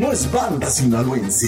[0.00, 1.46] No, es banda sinaloense.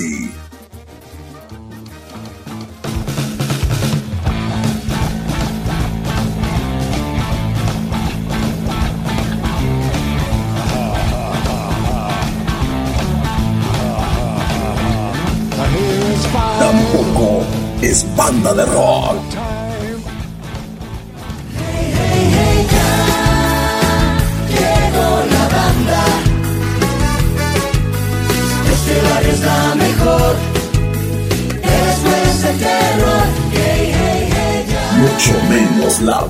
[16.58, 17.42] Tampoco
[17.80, 19.31] es banda de rock.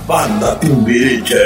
[0.06, 1.37] Banda Timbiriche.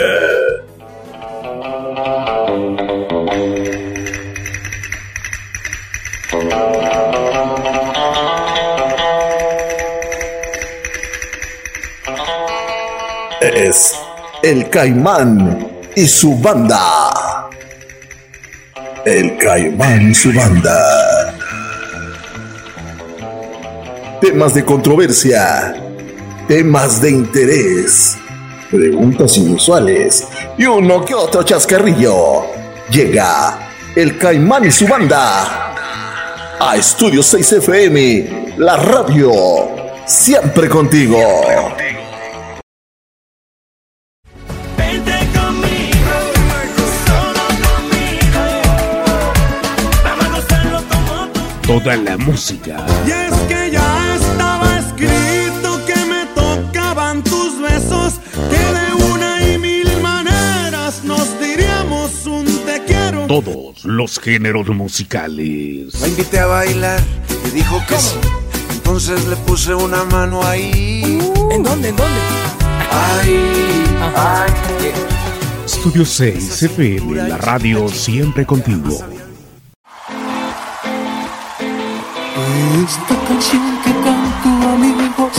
[13.40, 13.94] Es
[14.42, 17.48] el Caimán y su banda.
[19.04, 21.34] El Caimán y su banda.
[24.20, 25.74] Temas de controversia,
[26.48, 28.16] temas de interés,
[28.70, 30.28] preguntas inusuales
[30.58, 32.44] y uno que otro chascarrillo.
[32.90, 35.74] Llega el Caimán y su banda
[36.58, 39.32] a Estudio 6 FM, la radio,
[40.06, 41.18] siempre contigo.
[44.76, 46.14] Vente conmigo,
[47.06, 48.44] solo conmigo.
[50.04, 51.40] Vamos a gozarlo como tú.
[51.66, 53.85] Toda la música, Y es que ya
[63.42, 66.00] todos los géneros musicales.
[66.00, 67.00] La invité a bailar
[67.46, 68.16] y dijo que sí.
[68.72, 71.18] Entonces le puse una mano ahí.
[71.50, 71.90] ¿En dónde?
[71.90, 72.20] ¿En dónde?
[72.90, 73.84] Ahí.
[74.16, 74.50] Ay.
[75.66, 78.96] Estudio 6 FM, la radio siempre contigo.
[82.84, 85.32] Esta canción que canto amigos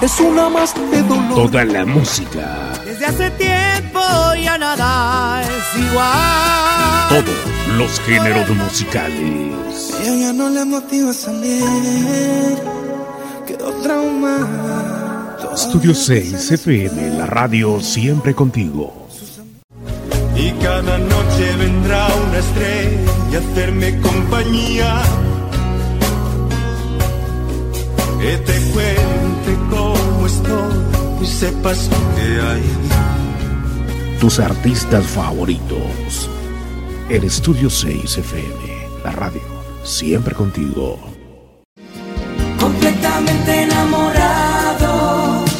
[0.00, 1.34] es una más de dolor.
[1.34, 4.00] Toda la música, Desde hace tiempo
[4.40, 7.08] ya nada es igual.
[7.08, 9.92] todos los géneros musicales.
[10.00, 12.56] Ella ya no le motiva a salir.
[13.48, 15.38] Quedó traumada.
[15.52, 19.08] Estudio 6 FM, la radio siempre contigo.
[20.36, 25.02] Y cada noche vendrá una estrella a hacerme compañía.
[28.20, 30.03] Que te cuente cómo
[31.24, 32.62] y sepas que hay.
[34.20, 36.28] Tus artistas favoritos.
[37.08, 39.42] El Estudio 6 FM, la radio
[39.82, 40.98] siempre contigo.
[42.60, 45.50] completamente enamorados,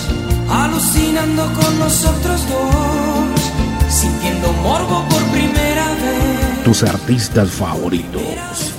[0.48, 3.40] alucinando con nosotros dos,
[3.88, 6.64] sintiendo morbo por primera vez.
[6.64, 8.74] Tus artistas favoritos.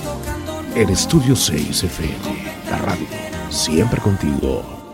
[0.74, 3.06] El Estudio 6 FM, la radio
[3.48, 4.85] siempre contigo.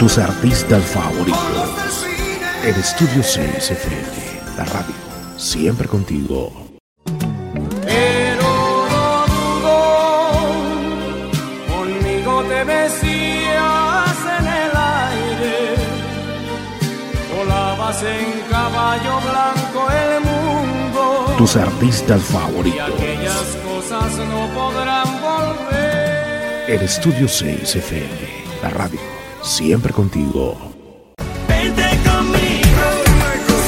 [0.00, 2.06] Tus artistas favoritos.
[2.64, 4.94] El Estudio 6 FM, la radio
[5.36, 6.50] siempre contigo.
[7.84, 9.76] Pero no dudo,
[11.68, 14.72] conmigo te besías en el
[15.04, 15.74] aire,
[17.36, 21.34] volabas en caballo blanco el mundo.
[21.36, 22.88] Tus artistas y favoritos.
[22.88, 26.70] aquellas cosas no podrán volver.
[26.70, 30.56] El Estudio 6 FM, la radio siempre contigo.
[31.48, 32.84] Vente conmigo,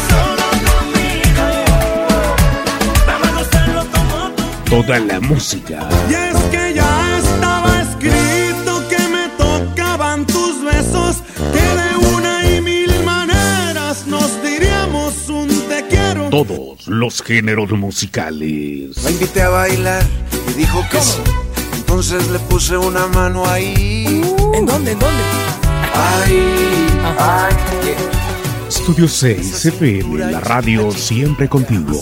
[0.08, 1.46] solo conmigo.
[3.06, 4.42] Vamos a gozarlo como tú.
[4.70, 11.22] Toda la música, Y es que ya estaba escrito que me tocaban tus besos,
[11.52, 16.28] que de una y mil maneras nos diríamos un te quiero.
[16.30, 19.02] todos los géneros musicales.
[19.04, 20.02] La invité a bailar
[20.50, 21.18] y dijo que sí.
[21.76, 24.22] Entonces le puse una mano ahí.
[24.52, 24.92] ¿En dónde?
[24.92, 25.22] ¿En dónde?
[25.94, 26.86] Ahí.
[27.18, 27.54] Ay.
[28.68, 32.00] Estudio 6 FM, la radio siempre contigo.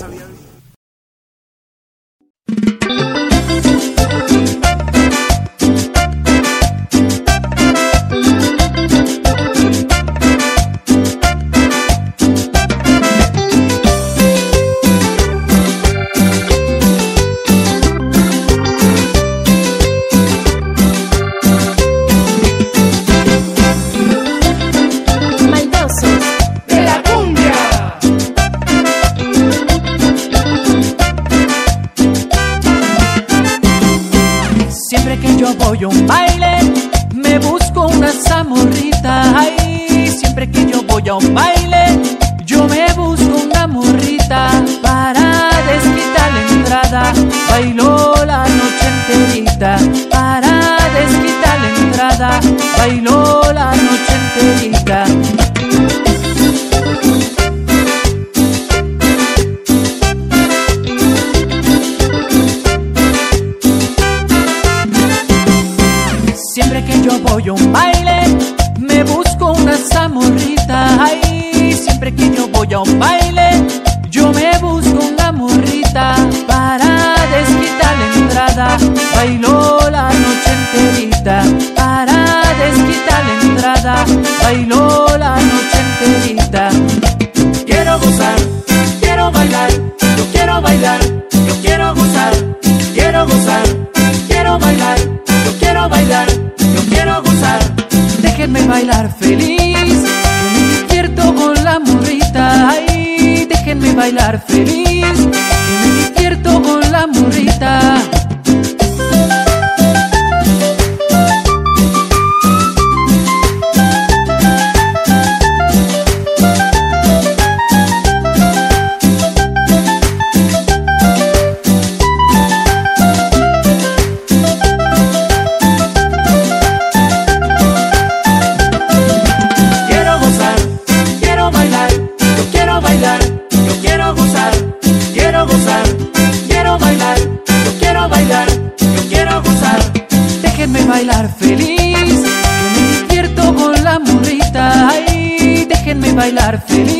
[146.51, 147.00] Déjenme bailar feliz,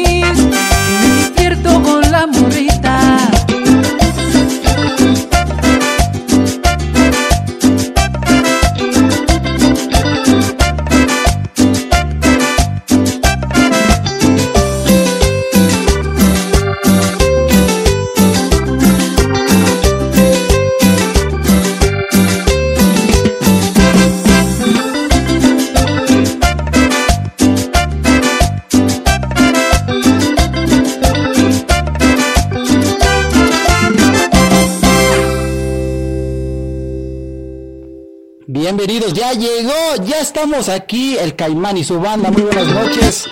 [39.11, 42.31] Bienvenidos, ya llegó, ya estamos aquí, el Caimán y su banda.
[42.31, 43.27] Muy buenas noches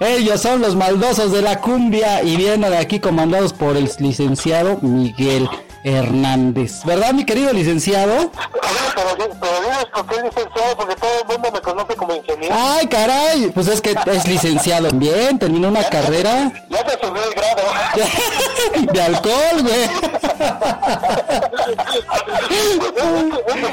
[0.00, 4.76] Ellos son los maldosos de la cumbia y vienen de aquí comandados por el licenciado
[4.82, 5.48] Miguel
[5.86, 6.84] Hernández.
[6.84, 8.16] ¿Verdad, mi querido licenciado?
[8.16, 8.30] Oye,
[8.94, 11.95] pero, pero por qué licenciado, porque todo el mundo me conoce
[12.50, 13.50] ¡Ay, caray!
[13.54, 14.88] Pues es que es licenciado.
[14.92, 17.62] Bien, terminó una carrera Ya te subió el grado.
[18.92, 19.88] de alcohol, güey.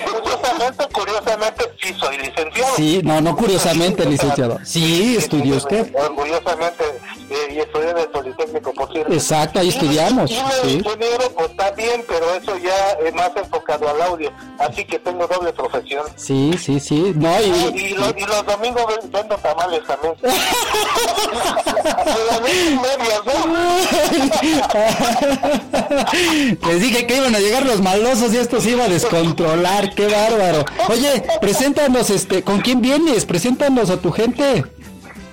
[0.04, 2.76] curiosamente, curiosamente, sí soy licenciado.
[2.76, 4.60] Sí, no, no curiosamente, licenciado.
[4.64, 5.94] Sí, estudió usted.
[5.96, 6.84] Orgullosamente,
[7.30, 9.14] eh, y estudié en el Politécnico, cierto.
[9.14, 10.32] Exacto, ahí estudiamos.
[10.32, 10.42] Y Sí.
[10.76, 15.26] ingeniero, pues también también, pero eso ya es más enfocado al audio, así que tengo
[15.26, 16.06] doble profesión.
[16.16, 17.14] Sí, sí, sí.
[17.16, 20.14] No, y, Y, los, y los domingos ven- vendo tamales también.
[20.22, 20.24] Y.
[26.68, 30.08] Les dije que iban a llegar los malosos y esto se iba a descontrolar, qué
[30.08, 30.66] bárbaro.
[30.90, 33.26] Oye, preséntanos, este, ¿con quién vienes?
[33.26, 34.64] Preséntanos a tu gente.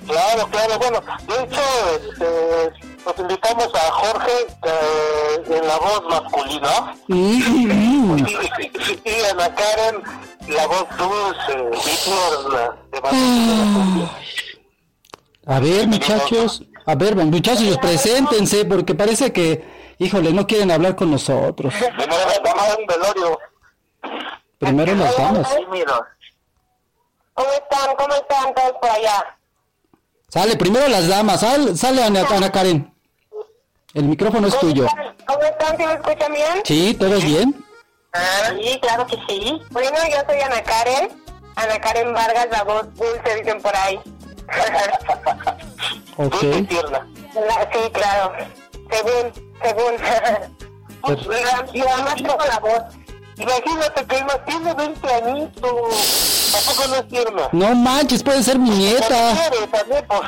[0.07, 1.61] Claro, claro, bueno, de hecho,
[2.11, 2.25] este,
[3.05, 4.31] nos invitamos a Jorge
[4.63, 8.17] eh, en la voz masculina Mm,
[9.05, 10.03] y, y- Ana Karen,
[10.47, 14.09] la voz dulce, tierna de Martín.
[15.47, 21.09] A ver, muchachos, a ver, muchachos, preséntense, porque parece que, híjole, no quieren hablar con
[21.11, 21.73] nosotros.
[21.73, 23.39] Primero vamos a un velorio.
[24.59, 25.47] Primero las damas.
[27.33, 27.95] ¿Cómo están?
[27.97, 29.37] ¿Cómo están todos por allá?
[30.29, 32.90] Sale, primero las damas, sal- sale Ana, Ana Karen.
[33.93, 34.87] El micrófono es tuyo.
[35.25, 35.77] ¿Cómo están?
[35.77, 36.61] ¿Sí me escuchan bien?
[36.63, 36.93] ¿Sí?
[36.93, 37.65] ¿Todos bien?
[38.13, 39.61] Ah, sí, claro que sí.
[39.69, 41.09] Bueno, yo soy Ana Karen.
[41.55, 43.99] Ana Karen Vargas, la voz dulce, dicen por ahí.
[46.17, 46.35] Ok.
[46.41, 46.67] Sí,
[47.93, 48.33] claro.
[48.91, 49.31] Según,
[49.63, 49.93] según.
[51.73, 52.83] y además tengo la voz.
[53.37, 56.51] Imagínate que Irma tiene 20 añitos.
[56.51, 57.49] Tampoco no es tierna.
[57.53, 59.49] No manches, puede ser mi nieta.
[59.49, 60.21] Quiere también, pues.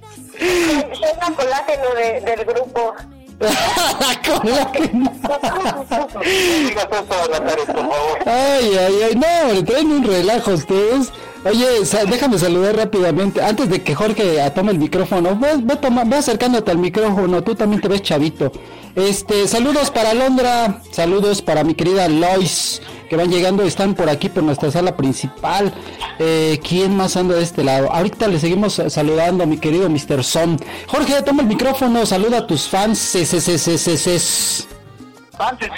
[0.38, 2.94] Soy la colágeno de, del grupo.
[8.26, 11.12] Ay, ay, ay, no, le traen un relajo ustedes.
[11.44, 11.66] Oye,
[12.08, 16.78] déjame saludar rápidamente, antes de que Jorge tome el micrófono, ve, ve, toma- acercándote al
[16.78, 18.50] micrófono, tú también te ves chavito.
[18.96, 24.28] Este, saludos para Londra, saludos para mi querida Lois, que van llegando, están por aquí
[24.28, 25.72] por nuestra sala principal.
[26.18, 27.90] Eh, ¿Quién más anda de este lado?
[27.92, 30.24] Ahorita le seguimos saludando a mi querido Mr.
[30.24, 30.58] Son.
[30.86, 32.98] Jorge, toma el micrófono, saluda a tus fans.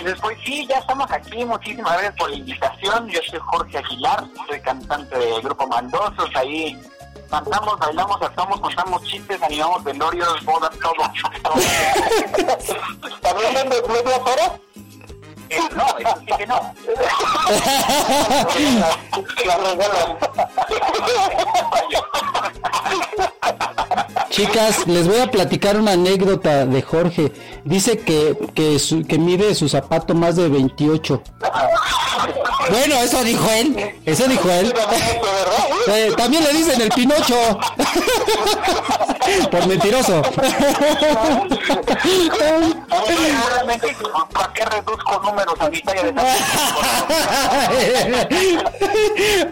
[0.01, 1.45] y después, sí, ya estamos aquí.
[1.45, 3.09] Muchísimas gracias por la invitación.
[3.09, 6.31] Yo soy Jorge Aguilar, soy cantante del grupo Mandosos.
[6.35, 6.81] Ahí
[7.29, 10.95] cantamos, bailamos, actuamos, contamos chistes, animamos velorios, bodas, todo.
[13.21, 14.53] ¿También vendes media horas?
[15.76, 16.75] No, eso sí que no.
[24.31, 27.33] Chicas, les voy a platicar una anécdota de Jorge.
[27.64, 31.23] Dice que, que, su- que mide su zapato más de 28.
[32.71, 33.95] Bueno, eso dijo él.
[34.05, 34.73] Eso dijo él.
[35.88, 37.35] Eh, también le dicen el Pinocho.
[39.51, 40.23] Por mentiroso.
[44.33, 46.15] ¿para qué reduzco números a mi talla de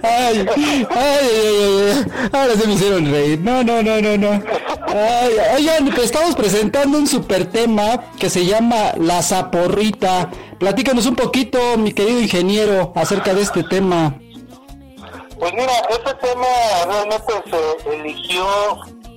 [0.02, 2.04] ay, ay, ay.
[2.32, 3.40] Ahora se me hicieron reír.
[3.40, 4.42] No, no, no, no, no.
[5.54, 10.30] Oigan, pues estamos presentando un super tema que se llama La Zaporrita.
[10.58, 14.14] Platícanos un poquito, mi querido ingeniero, acerca de este tema.
[15.38, 16.46] Pues mira, este tema
[16.86, 18.46] realmente se eligió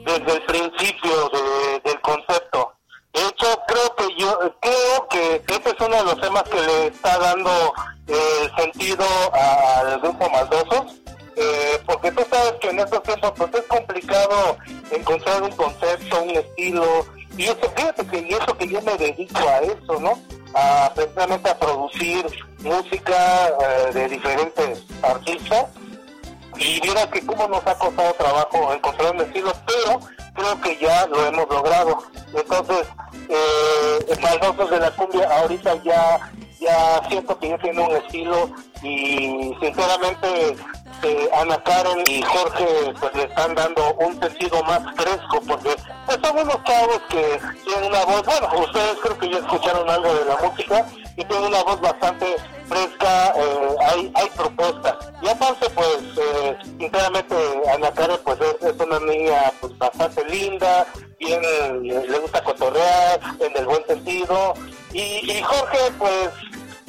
[0.05, 2.73] desde el principio de- del concepto.
[3.13, 6.87] De hecho, creo que yo creo que este es uno de los temas que le
[6.87, 7.73] está dando
[8.07, 10.95] eh, sentido al grupo Maldosos.
[11.41, 14.57] eh, porque tú sabes que en estos tiempos pues es complicado
[14.91, 17.05] encontrar un concepto, un estilo,
[17.37, 20.19] y eso, fíjate que y eso que yo me dedico a eso, ¿no?
[20.53, 22.25] A precisamente a producir
[22.59, 25.67] música eh, de diferentes artistas
[26.59, 29.99] y mira que cómo nos ha costado trabajo encontrar un estilo, pero
[30.33, 32.03] creo que ya lo hemos logrado.
[32.33, 32.87] Entonces,
[33.29, 38.49] eh, Maldosos de la Cumbia ahorita ya ya siento que ya tiene un estilo
[38.83, 40.57] y sinceramente
[41.03, 45.75] eh, Ana Karen y Jorge pues le están dando un sentido más fresco porque
[46.05, 50.13] pues, son unos chavos que tienen una voz, bueno, ustedes creo que ya escucharon algo
[50.13, 50.85] de la música
[51.19, 54.95] y tienen una voz bastante fresca, eh, hay, hay propuestas.
[55.21, 57.35] Y aparte pues eh, sinceramente
[57.73, 60.87] Ana Karen pues es, es una niña pues bastante linda,
[61.19, 61.41] bien
[61.83, 64.53] le gusta cotorrear en el buen sentido
[64.93, 66.29] y, y Jorge pues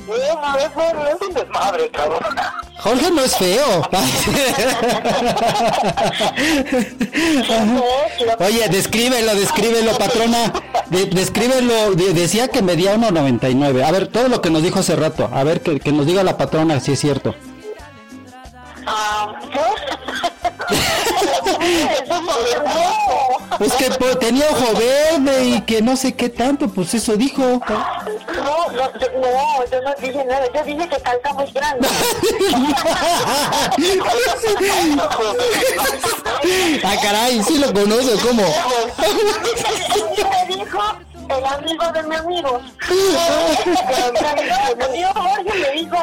[0.09, 2.21] es, un desmadre, cabrón.
[2.79, 3.83] Jorge no es feo.
[8.39, 10.53] Oye, descríbelo, descríbelo, patrona.
[10.89, 11.93] De- descríbelo.
[11.95, 13.85] De- decía que medía 1.99.
[13.85, 15.29] A ver, todo lo que nos dijo hace rato.
[15.33, 17.35] A ver, que, que nos diga la patrona si es cierto.
[23.59, 27.43] Pues que pues, tenía ojo verde y que no sé qué tanto, pues eso dijo.
[27.43, 27.61] No,
[28.73, 31.89] no, yo, no, yo no dije nada, yo dije que calza muy grande.
[36.83, 38.43] Ah, caray, sí lo conozco, ¿cómo?
[40.31, 40.79] me dijo
[41.29, 42.61] el amigo de mi amigo.
[44.79, 45.97] Mi amigo Jorge me dijo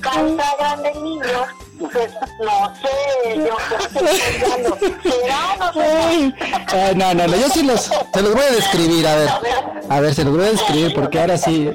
[0.00, 1.67] canta grande niño.
[1.78, 3.56] Pues no sé, yo
[5.80, 6.34] ay,
[6.96, 9.28] no, no, no, yo sí los, se los voy a describir, a ver.
[9.88, 11.70] A ver, se los voy a describir porque ahora sí.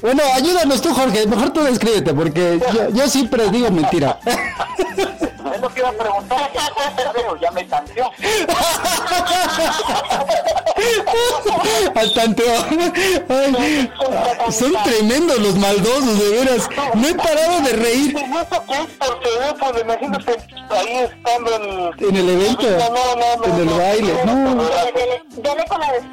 [0.00, 4.20] Bueno, ayúdanos tú, Jorge, mejor tú descríbete porque yo, yo siempre digo mentira.
[5.58, 6.50] Es lo que iba a preguntar,
[7.12, 8.08] pero ya me tanteó.
[11.96, 12.64] Al tanteo.
[13.28, 13.90] Ay,
[14.52, 16.68] son tremendos los maldosos, de veras.
[16.94, 18.16] No he parado de reír.
[19.82, 20.36] Imagínate
[20.70, 22.08] ahí estando en...
[22.08, 24.24] en el evento, No, no, no, en el baile.
[24.26, 24.62] No,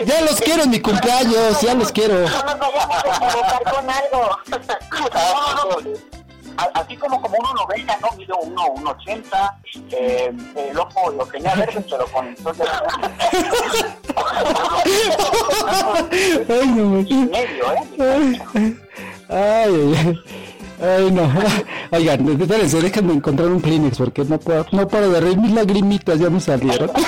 [0.06, 2.16] ya los quiero en mi cumpleaños, ya los quiero.
[2.16, 4.40] No nos vayamos a con algo.
[6.58, 8.18] Así como como uno lo ve, ¿no?
[8.18, 9.58] Mido uno, uno ochenta,
[9.92, 12.64] eh, el ojo lo tenía verde, pero con sol de
[16.50, 17.84] Ay, no, medio, ¿eh?
[18.00, 18.42] Ay,
[19.30, 20.20] ay, ay.
[20.82, 21.32] Ay, no.
[21.92, 25.38] Oigan, espérense, déjenme encontrar un Kleenex porque no puedo, no paro de reír.
[25.38, 26.92] Mis lagrimitas ya me salieron.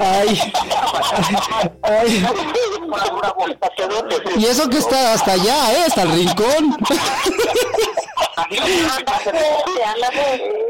[0.00, 0.38] Ay,
[1.82, 2.24] ay.
[4.36, 5.84] Y eso que está hasta allá, ¿eh?
[5.86, 6.76] Hasta el rincón.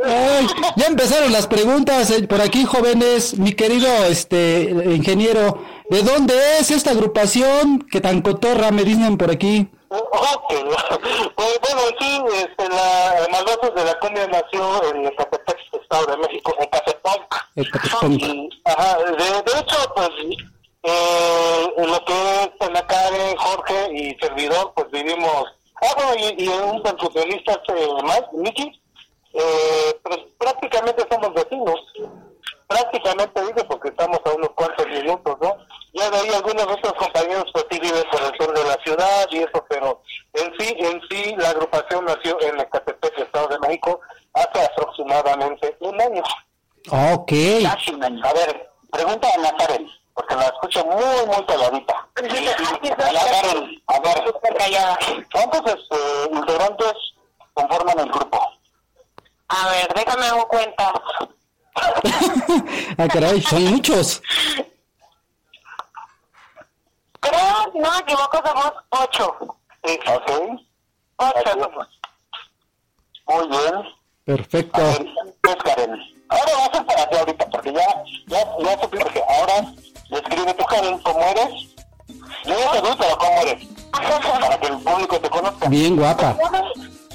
[0.05, 0.47] Ay,
[0.77, 3.39] ya empezaron las preguntas eh, por aquí, jóvenes.
[3.39, 9.31] Mi querido este ingeniero, ¿de dónde es esta agrupación que tan cotorra me dicen por
[9.31, 9.69] aquí?
[9.91, 10.51] Ok,
[11.37, 16.55] pues bueno, sí, este, la Maldosos de la Cumbia nació en Ecatepec, Estado de México,
[16.59, 17.35] en Catepec.
[18.65, 20.11] Ajá, de, de hecho, pues,
[20.83, 25.45] eh, en lo que es Karen, Jorge y servidor, pues vivimos,
[25.83, 28.81] ah, bueno, y, y un percusionista eh, más, Miki,
[29.35, 31.81] eh, pues prácticamente somos vecinos,
[32.67, 35.57] prácticamente digo porque estamos a unos cuantos minutos, ¿no?
[35.95, 39.27] Ya de ahí algunos otros compañeros pues sí viven por el sur de la ciudad
[39.31, 40.03] y eso, pero
[40.35, 44.01] en sí, en sí la agrupación nació en Ecatepec, Estado de México,
[44.35, 46.23] hace aproximadamente un año.
[47.15, 47.33] Ok.
[47.63, 48.25] Casi un año.
[48.25, 49.83] A ver, pregunta a Nazaret,
[50.19, 52.09] porque la escucho muy, muy peladita.
[52.17, 54.35] Nazaret, a ver,
[55.33, 55.97] ¿cuántos este,
[56.33, 56.93] integrantes
[57.55, 58.41] conforman el grupo?
[59.47, 60.93] A ver, déjame hago cuenta.
[63.01, 64.21] Ah, caray, son muchos.
[67.21, 69.37] Creo, no me equivoco, somos ocho.
[69.85, 70.61] Sí, ok.
[71.19, 71.71] Ocho.
[73.29, 73.75] Muy bien.
[74.25, 74.81] Perfecto.
[74.81, 75.07] A ver,
[75.43, 75.93] pues, Karen,
[76.29, 79.73] ahora va a ser para ti ahorita, porque ya, ya, ya porque ahora
[80.11, 81.49] describe tu Karen cómo eres.
[82.45, 83.67] Yo ya te vi, pero cómo eres.
[84.41, 85.69] Para que el público te conozca.
[85.69, 86.35] Bien guapa.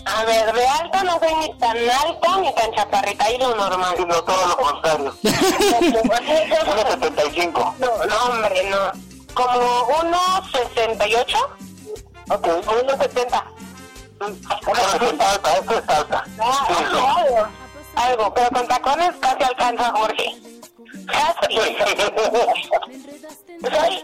[0.06, 3.96] A ver, de alta no soy ni tan alta ni tan chaparrita, y lo normal.
[3.98, 5.14] Sino todo lo contrario.
[5.24, 7.76] 1.75.
[7.80, 8.92] No, no, hombre, no.
[9.34, 11.36] Como 1.68
[12.30, 12.48] Ok.
[12.48, 13.44] o 1.70.
[14.20, 14.36] Bueno,
[14.94, 16.24] esto es alta, esto es alta.
[16.40, 16.84] Ah, Sí, sí.
[16.98, 17.48] algo,
[17.96, 20.36] algo, pero con tacones casi alcanza a Jorge.
[23.62, 24.04] Soy,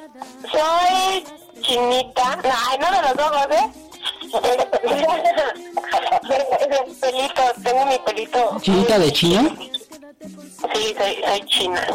[0.52, 1.24] soy
[1.62, 2.36] chinita.
[2.38, 3.70] No, ay, no de los ojos, ¿eh?
[7.00, 8.58] pelito, tengo mi pelito.
[8.62, 9.56] ¿Chinita de China?
[10.20, 11.88] Sí, soy, soy china.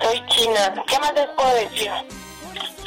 [0.00, 0.84] Soy china.
[0.86, 1.90] ¿Qué más les puedo decir?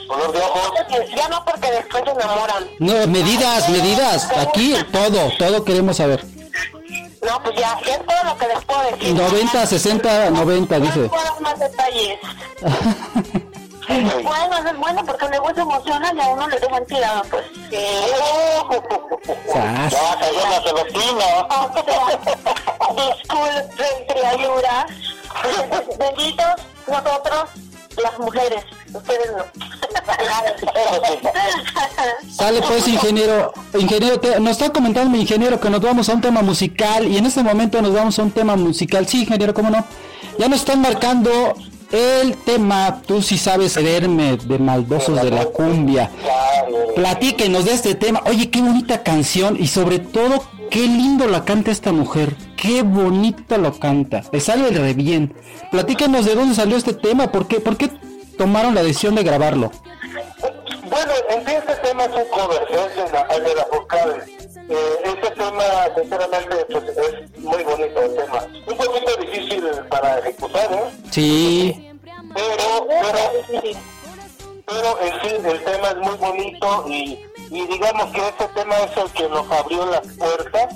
[0.07, 0.71] Color de ojos.
[1.15, 2.67] Ya no porque después se enamoran.
[2.79, 4.31] No, medidas, medidas.
[4.37, 6.34] Aquí todo, todo queremos saber.
[7.25, 9.15] No, pues ya, ya es todo lo que les puedo decir.
[9.15, 10.99] 90, 60, 90, dice.
[10.99, 12.19] No puedo dar más detalles.
[13.87, 17.45] Bueno, es bueno porque luego se emocionan y a uno le dejan tirado, pues.
[17.69, 17.77] Sí.
[19.53, 19.93] Sas.
[19.93, 21.47] Ya celestina.
[22.95, 24.85] Disculpen, criaturas.
[25.99, 26.55] Benditos
[26.87, 27.49] nosotros,
[28.01, 28.63] las mujeres.
[28.93, 29.43] Ustedes no.
[32.31, 36.21] Sale pues ingeniero, ingeniero, te- nos está comentando mi ingeniero que nos vamos a un
[36.21, 39.07] tema musical y en este momento nos vamos a un tema musical.
[39.07, 39.83] Sí, ingeniero, ¿cómo no?
[40.37, 41.31] Ya nos están marcando
[41.91, 46.09] el tema, tú sí sabes leerme, de Maldosos de la Cumbia.
[46.95, 48.21] Platíquenos de este tema.
[48.25, 50.43] Oye, qué bonita canción y sobre todo,
[50.75, 52.35] qué lindo la canta esta mujer.
[52.57, 54.23] Qué bonito lo canta.
[54.33, 55.33] Le sale re bien.
[55.71, 57.89] Platíquenos de dónde salió este tema, por qué, por qué
[58.37, 59.71] tomaron la decisión de grabarlo.
[60.89, 64.23] Bueno, en este tema es un cover, es de la, es de la vocal.
[64.67, 65.63] Eh, este tema,
[65.95, 68.45] sinceramente, pues, es muy bonito el tema.
[68.67, 70.91] Un poquito difícil para ejecutar, ¿eh?
[71.09, 71.89] Sí.
[72.33, 73.61] Pero, pero,
[74.65, 77.19] pero en sí el tema es muy bonito y,
[77.51, 80.75] y digamos que ese tema es el que nos abrió las puertas.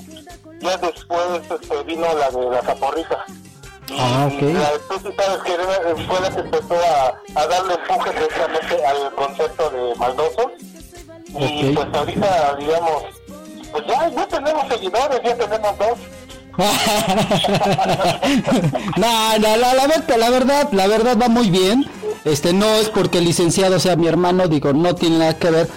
[0.61, 3.25] Ya después este, vino la de la caporrita.
[3.97, 4.41] Ah, ok.
[4.41, 5.55] La- tú sabes que
[6.05, 10.51] fue la que empezó a, a darle empuje precisamente al concepto de maldosos.
[11.39, 13.03] Y pues ahorita, digamos,
[13.71, 15.97] pues ya, ya tenemos seguidores, ya tenemos dos.
[18.97, 21.85] no, no, la, la, la verdad, la verdad va muy bien.
[22.25, 25.69] Este no es porque el licenciado sea mi hermano, digo, no tiene nada que ver.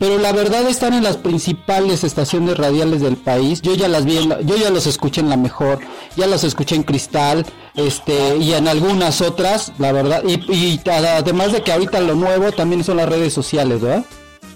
[0.00, 3.60] Pero la verdad están en las principales estaciones radiales del país.
[3.62, 5.78] Yo ya las vi, en la- yo ya los escuché en la mejor,
[6.16, 7.44] ya los escuché en Cristal,
[7.76, 10.22] este y en algunas otras, la verdad.
[10.26, 14.04] Y, y además de que ahorita lo nuevo también son las redes sociales, ¿verdad?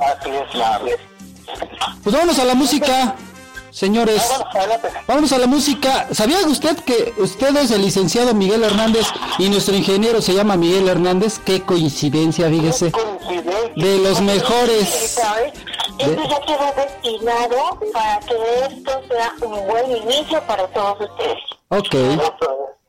[0.01, 0.87] Así es, claro.
[2.03, 3.15] Pues vámonos a la música,
[3.71, 4.23] señores.
[5.07, 6.09] Vámonos a la música.
[6.13, 9.07] ¿Sabía usted que usted es el licenciado Miguel Hernández
[9.39, 11.39] y nuestro ingeniero se llama Miguel Hernández?
[11.45, 12.93] Qué coincidencia, fíjese.
[13.77, 15.17] De los mejores.
[15.99, 18.35] Esto ya quedó destinado para que
[18.67, 21.39] esto sea un buen inicio para todos ustedes.
[21.69, 21.95] Ok.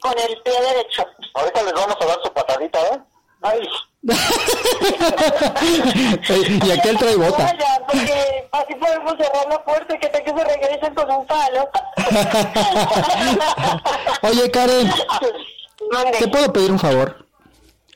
[0.02, 1.06] Con el pie derecho.
[1.34, 3.02] Ahorita les vamos a dar su patadita, ¿eh?
[3.42, 3.68] Ay.
[6.66, 7.44] y aquel trae bota.
[7.44, 11.26] Vaya, porque así podemos cerrar la puerta y que te que se regresen con un
[11.26, 11.68] palo.
[14.22, 14.94] Oye, Karen.
[16.20, 17.25] ¿te puedo pedir un favor?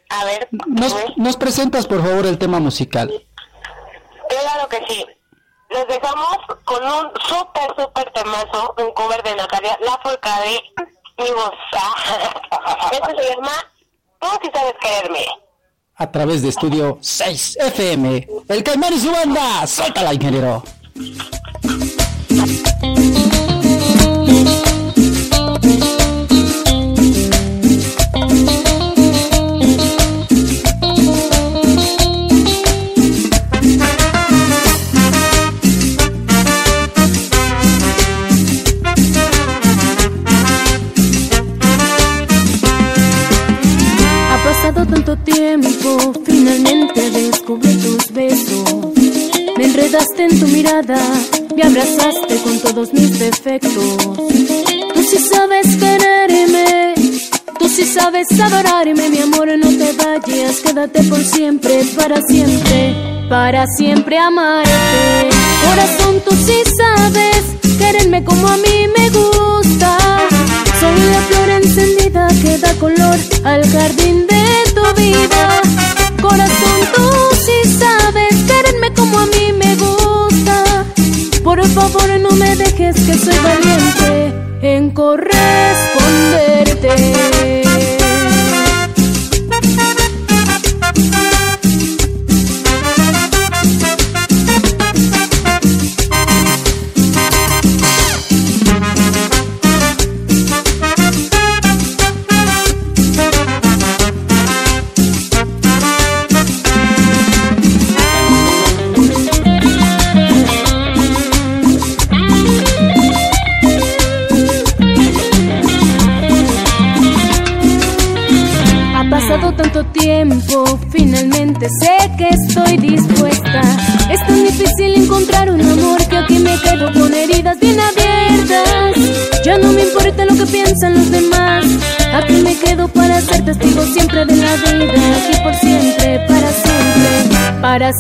[0.10, 3.12] A ver, Nos, nos presentas, por favor, el tema musical.
[4.28, 5.06] claro que sí.
[5.70, 10.62] Les dejamos con un súper, súper temazo, un cover de Natalia Lafourcade,
[11.20, 11.52] mi voz.
[12.92, 13.52] Este se llama
[14.20, 15.26] Tú si sabes quererme.
[15.96, 18.28] A través de Estudio 6 FM.
[18.48, 19.68] El Caimán y su banda.
[19.68, 20.64] Suéltala, ingeniero.
[45.10, 48.94] Tanto tiempo, finalmente descubrí tus besos.
[49.58, 51.00] Me enredaste en tu mirada,
[51.56, 53.98] me abrazaste con todos mis defectos.
[54.94, 56.94] Tú sí sabes quererme,
[57.58, 62.96] tú sí sabes adorarme, mi amor, no te vayas, quédate por siempre, para siempre,
[63.30, 64.70] para siempre amarte.
[65.66, 69.98] Corazón, tú sí sabes quererme como a mí me gusta.
[70.80, 74.29] Soy la flor encendida que da color al jardín
[74.94, 75.62] vida.
[76.22, 80.86] Corazón, tú sí sabes quererme como a mí me gusta.
[81.44, 87.39] Por favor, no me dejes que soy valiente en corresponderte.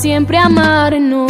[0.01, 1.28] Siempre, amarnos.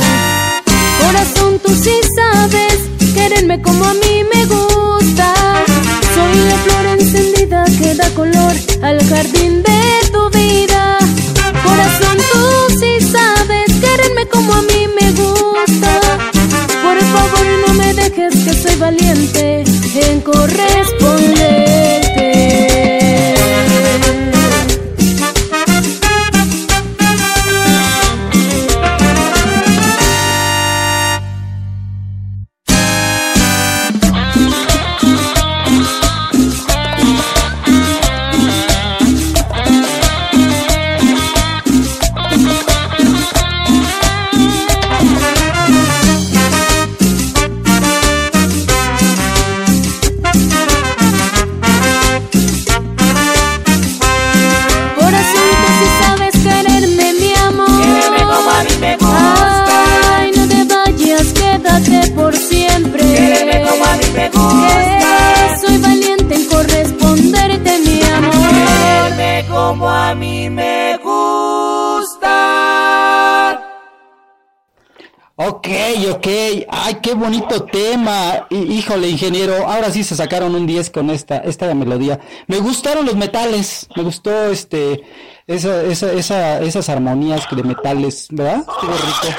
[79.19, 82.19] Ingeniero, ahora sí se sacaron un 10 con esta, esta melodía.
[82.47, 85.01] Me gustaron los metales, me gustó este,
[85.47, 88.59] esa, esa, esa, esas armonías de metales, ¿verdad?
[88.59, 89.37] Estuvo rico.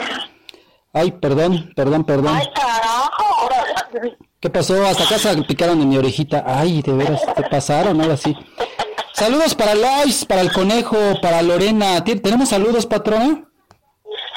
[0.92, 2.38] Ay, perdón, perdón, perdón.
[4.40, 4.84] ¿Qué pasó?
[4.86, 6.44] Hasta acá se picaron en mi orejita.
[6.46, 8.00] Ay, de veras, ¿qué pasaron?
[8.00, 8.34] Ahora sí.
[9.12, 12.02] Saludos para Lois, para el conejo, para Lorena.
[12.04, 13.44] ¿Tien- ¿Tenemos saludos, patrona?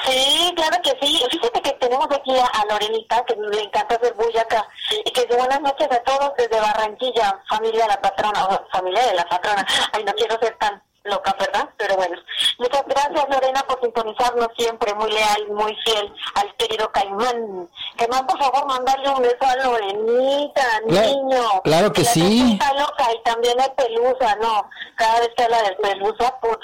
[0.04, 1.22] Sí, claro que sí.
[1.30, 4.66] Fíjate que tenemos aquí a, a Lorenita, que le encanta hacer bulla acá,
[5.04, 9.06] y que dice buenas noches a todos desde Barranquilla, familia de la patrona, o familia
[9.06, 9.66] de la patrona.
[9.92, 11.68] Ay, no quiero ser tan loca, ¿verdad?
[11.76, 12.16] Pero bueno.
[12.58, 17.68] Muchas gracias, Lorena, por sintonizarnos siempre, muy leal, muy fiel al querido Caimán.
[17.96, 21.60] Caimán, por favor, mandarle un beso a Lorenita, Cla- niño.
[21.62, 22.52] claro que la sí.
[22.60, 24.68] Está loca y también hay pelusa, no.
[24.96, 26.58] Cada vez que habla de pelusa, pues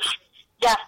[0.59, 0.79] ya,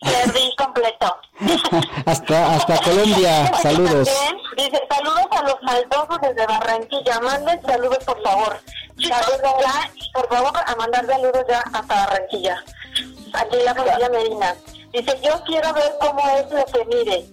[0.00, 1.16] perdí completo.
[2.06, 4.08] hasta, hasta Colombia, saludos.
[4.08, 7.20] También dice, saludos a los maldosos desde Barranquilla.
[7.20, 8.60] Manden saludos, por favor.
[9.00, 12.64] Saludos ya, por favor, a mandar saludos ya hasta Barranquilla.
[13.32, 14.56] Aquí la familia Medina.
[14.92, 17.24] Dice, yo quiero ver cómo es lo que mire.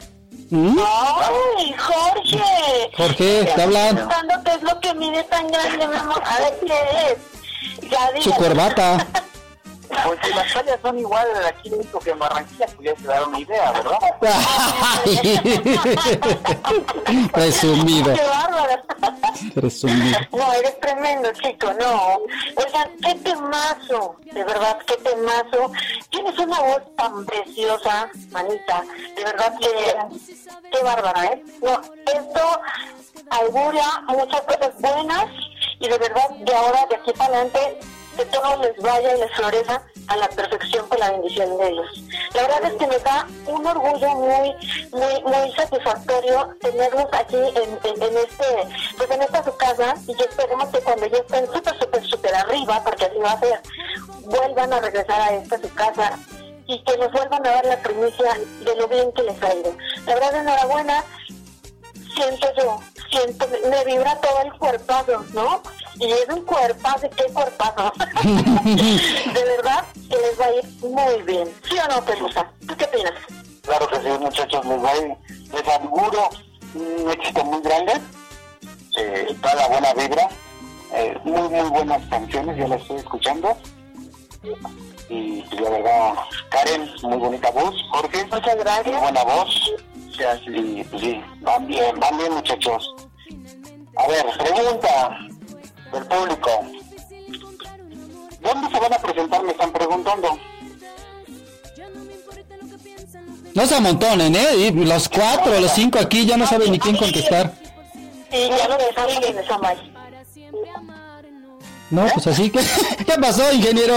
[0.51, 0.77] ¿Mm?
[0.77, 2.91] ¡Ay, Jorge!
[2.95, 3.95] Jorge, te hablan.
[3.95, 6.21] Preguntando qué es lo que mide tan grande, mi amor.
[6.23, 7.89] A ver qué es.
[7.89, 9.07] Ya Su corbata.
[9.87, 13.07] Pues si las playas son iguales de aquí mismo que en Barranquilla, pues ya se
[13.07, 13.99] dar una idea, ¿verdad?
[17.33, 18.13] Presumido.
[18.13, 18.83] ¡Qué bárbaro!
[19.53, 20.19] Presumido.
[20.31, 22.19] No, eres tremendo, chico, no.
[22.55, 25.71] Oigan, qué temazo, de verdad, qué temazo.
[26.09, 28.83] Tienes una voz tan preciosa, manita.
[29.15, 29.95] De verdad que,
[30.71, 31.43] qué bárbara, ¿eh?
[31.61, 32.61] No, esto
[33.29, 35.25] auguria muchas cosas buenas
[35.79, 37.79] y de verdad, de ahora, de aquí para adelante,
[38.15, 42.03] que todo les vaya y les floreza a la perfección con la bendición de Dios.
[42.33, 44.55] La verdad es que me da un orgullo muy,
[44.91, 48.45] muy, muy satisfactorio tenerlos aquí en, en, en este,
[48.97, 52.81] pues en esta su casa y esperemos que cuando ya estén súper, súper, súper arriba,
[52.83, 53.61] porque así va a ser,
[54.21, 56.19] vuelvan a regresar a esta su casa
[56.67, 59.75] y que nos vuelvan a dar la primicia de lo bien que les ha ido.
[60.05, 61.03] La verdad, enhorabuena,
[62.15, 62.79] siento yo,
[63.15, 65.61] siento, me vibra todo el cuerpazo, ¿no?
[65.99, 67.91] Y es un cuerpazo, ¿qué cuerpazo?
[68.23, 71.53] de verdad que les va a ir muy bien.
[71.69, 72.49] ¿Sí o no, Pelusa?
[72.67, 73.13] ¿Tú qué opinas?
[73.63, 75.17] Claro que sí, muchachos, les, va a ir-
[75.53, 76.29] les auguro
[76.75, 77.93] un éxito muy grande,
[78.97, 80.29] eh, toda la buena vibra,
[80.93, 83.57] eh, muy, muy buenas canciones, yo las estoy escuchando.
[85.09, 86.13] Y la verdad,
[86.49, 89.71] Karen, muy bonita voz, Jorge, muchas gracias, muy buena voz.
[90.47, 92.93] Y pues sí, van bien, van bien muchachos.
[94.05, 95.17] A ver, pregunta
[95.91, 96.49] del público.
[98.39, 99.43] ¿Dónde se van a presentar?
[99.43, 100.39] Me están preguntando.
[103.55, 104.71] No se amontonen, ¿eh?
[104.75, 107.51] Los cuatro, los cinco aquí ya no saben ni quién contestar.
[108.31, 109.91] Sí, ya lo dejamos en esa mal.
[111.89, 112.59] No, pues así que...
[113.05, 113.95] ¿Qué pasó, ingeniero?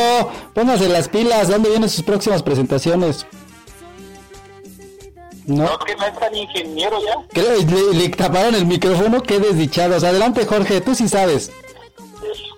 [0.55, 1.49] Póngase las pilas.
[1.49, 3.27] ¿Dónde vienen sus próximas presentaciones?
[5.49, 5.79] No.
[5.79, 7.17] que no es tan ingeniero ya.
[7.33, 10.05] Creo le, le taparon el micrófono, qué desdichados.
[10.05, 11.51] Adelante, Jorge, tú sí sabes.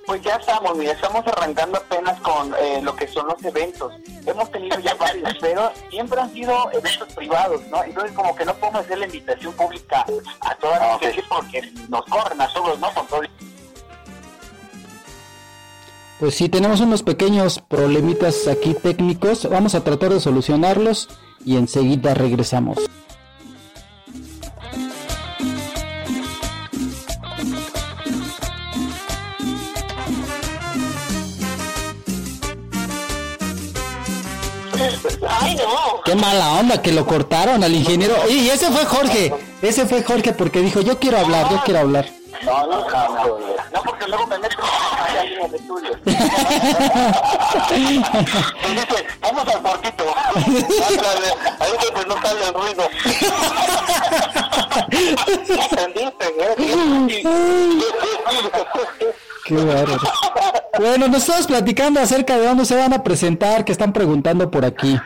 [0.06, 3.92] Pues ya estamos, mira, estamos arrancando apenas con eh, lo que son los eventos.
[4.26, 7.84] Hemos tenido ya varios, pero siempre han sido eventos privados, ¿no?
[7.84, 10.04] Entonces como que no podemos hacer la invitación pública
[10.40, 12.92] a toda la gente porque nos corren a todos, ¿no?
[12.92, 13.20] Con todo.
[16.18, 19.48] Pues sí, tenemos unos pequeños problemitas aquí técnicos.
[19.48, 21.08] Vamos a tratar de solucionarlos
[21.44, 22.78] y enseguida regresamos.
[35.28, 36.02] Ay, no.
[36.04, 38.14] Qué mala onda que lo cortaron al ingeniero.
[38.28, 39.32] Y ese fue Jorge.
[39.62, 42.19] Ese fue Jorge porque dijo, yo quiero hablar, yo quiero hablar.
[42.42, 43.38] No, no, no,
[43.72, 44.62] no, porque luego me meto
[45.14, 45.90] en de estudio.
[48.70, 50.04] dice, vamos al cuartito.
[50.36, 51.28] Ándale,
[51.60, 52.84] ahí donde no sale el ruido.
[55.70, 56.26] ¿Entendiste?
[59.44, 60.00] Qué bárbaro.
[60.78, 64.64] Bueno, nos estabas platicando acerca de dónde se van a presentar, que están preguntando por
[64.64, 64.98] aquí.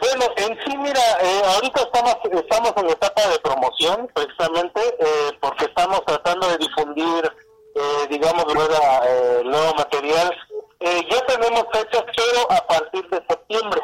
[0.00, 5.66] Bueno, en sí, mira, eh, ahorita estamos estamos en etapa de promoción, precisamente, eh, porque
[5.66, 7.32] estamos tratando de difundir,
[7.74, 10.34] eh, digamos, nueva, eh, nuevo material.
[10.80, 13.80] Eh, ya tenemos fechas, pero a partir de septiembre.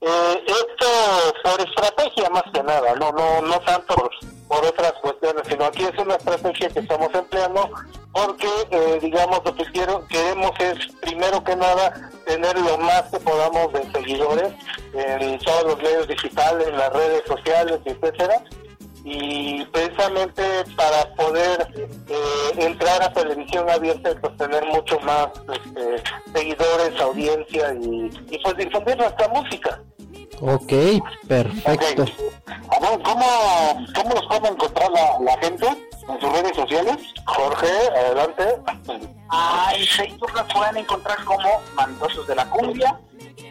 [0.00, 0.86] Eh, esto
[1.44, 4.10] por estrategia más que nada, no no no tanto por,
[4.48, 7.70] por otras cuestiones, sino aquí es una estrategia que estamos empleando
[8.12, 13.72] porque, digamos, lo que quiero, queremos es, primero que nada, tener lo más que podamos
[13.72, 14.52] de seguidores
[14.94, 18.42] en todos los medios digitales, en las redes sociales, etcétera.
[19.04, 20.42] Y precisamente
[20.74, 21.68] para poder
[22.08, 26.02] eh, entrar a televisión abierta y pues tener mucho más este,
[26.34, 29.80] seguidores, audiencia y, y pues difundir nuestra música.
[30.40, 30.72] Ok,
[31.28, 32.04] perfecto.
[32.68, 35.66] A ver, ¿cómo, ¿cómo los puede encontrar la, la gente
[36.08, 36.96] en sus redes sociales?
[37.26, 38.44] Jorge, adelante.
[39.30, 42.98] Ah, en Facebook nos pueden encontrar como Mandosos de la Cumbia,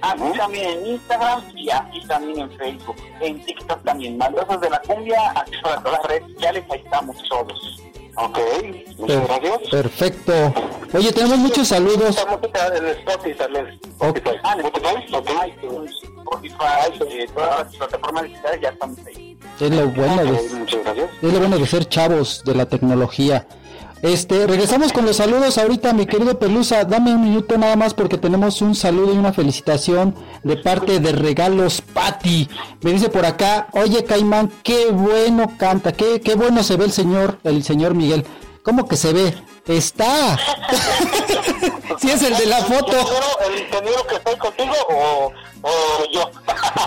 [0.01, 2.95] así también en Instagram y así también en Facebook.
[3.21, 7.15] En TikTok también, Mandosos de la Cumbia, así para todas las redes sociales, ahí estamos
[7.29, 7.81] todos.
[8.17, 8.39] Ok,
[9.07, 10.53] Per- Perfecto.
[10.93, 12.11] Oye, tenemos muchos saludos.
[12.17, 13.79] Esta música en Spotify también.
[13.99, 14.19] Ok.
[14.43, 19.37] Ah, en Spotify, Spotify, eh, todas las plataformas digitales ya estamos ahí.
[19.59, 21.09] Es lo bueno de, Muchas gracias.
[21.21, 23.45] es lo bueno de ser chavos de la tecnología.
[24.01, 26.83] Este, regresamos con los saludos ahorita, mi querido Pelusa.
[26.83, 31.11] Dame un minuto nada más porque tenemos un saludo y una felicitación de parte de
[31.11, 32.47] Regalos Patti.
[32.81, 36.91] Me dice por acá, oye Caimán, qué bueno canta, qué, qué bueno se ve el
[36.91, 38.25] señor, el señor Miguel.
[38.61, 39.33] ¿Cómo que se ve?
[39.67, 40.37] Está.
[41.99, 42.91] Si es el de la foto.
[43.47, 45.31] ¿El ingeniero que estoy contigo o,
[45.61, 45.71] o
[46.11, 46.29] yo?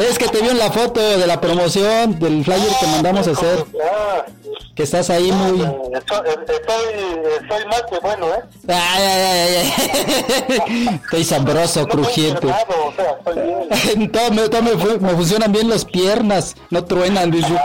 [0.04, 3.30] Es que te vio en la foto de la promoción del flyer que mandamos a
[3.30, 3.64] hacer.
[4.74, 5.60] Que estás ahí muy.
[5.62, 6.20] estoy,
[7.40, 8.42] estoy más que bueno, ¿eh?
[8.68, 9.72] Ay, ay, ay,
[10.68, 11.00] ay.
[11.04, 12.46] Estoy sabroso, crujiente.
[12.48, 13.34] Enfermado, o sea, estoy
[13.96, 14.10] bien.
[14.12, 17.48] todo me, todo me fu- me funcionan bien las piernas, no truenan, dice.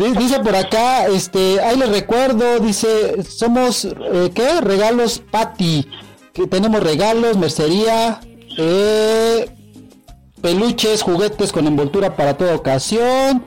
[0.00, 4.60] no Dice por acá, este, ahí les recuerdo, dice, somos, eh, ¿qué?
[4.60, 5.88] Regalos Pati.
[6.32, 8.20] Que tenemos regalos, mercería,
[8.56, 9.50] eh,
[10.42, 13.42] peluches, juguetes con envoltura para toda ocasión.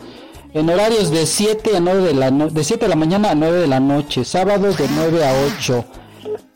[0.54, 3.36] En horarios de 7 a 9 de la no- de 7 de la mañana a
[3.36, 5.84] 9 de la noche, sábados de 9 a 8.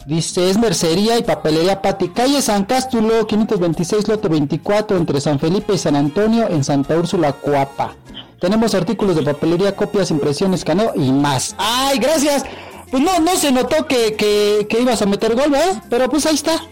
[0.08, 2.08] Dice, es mercería y papelería Pati.
[2.10, 7.34] Calle San Cástulo, 526, lote 24, entre San Felipe y San Antonio, en Santa Úrsula,
[7.34, 7.94] Cuapa.
[8.40, 11.54] Tenemos artículos de papelería, copias, impresiones, caneo y más.
[11.58, 12.44] ¡Ay, gracias!
[12.92, 15.84] Pues no, no se notó que, que, ibas a meter gol, ¿verdad?
[15.90, 16.54] Pero pues ahí está.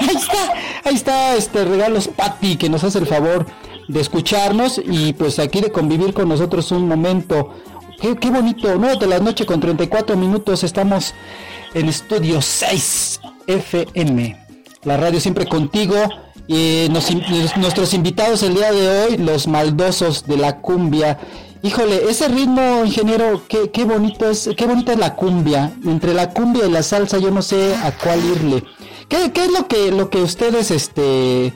[0.00, 0.52] ahí está.
[0.84, 3.46] Ahí está este regalos Pati que nos hace el favor
[3.86, 7.54] de escucharnos y pues aquí de convivir con nosotros un momento.
[8.00, 11.14] Qué, bonito, 9 de la noche con 34 minutos estamos
[11.74, 14.46] en Estudio 6 FM.
[14.84, 15.96] La radio siempre contigo.
[16.46, 21.18] In- nuestros invitados el día de hoy, los maldosos de la cumbia.
[21.62, 25.72] Híjole, ese ritmo, ingeniero, qué, bonito es, qué bonita es la cumbia.
[25.84, 28.64] Entre la cumbia y la salsa, yo no sé a cuál irle.
[29.08, 31.52] ¿Qué, es lo que, lo que ustedes, este,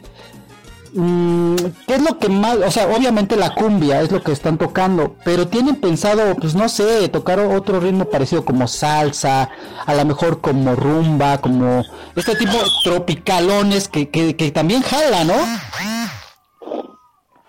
[0.94, 4.58] Mm, ¿Qué es lo que más, o sea, obviamente la cumbia es lo que están
[4.58, 9.48] tocando, pero tienen pensado, pues no sé, tocar otro ritmo parecido como salsa,
[9.86, 11.82] a lo mejor como rumba, como
[12.14, 15.34] este tipo tropicalones que, que, que también jala, ¿no?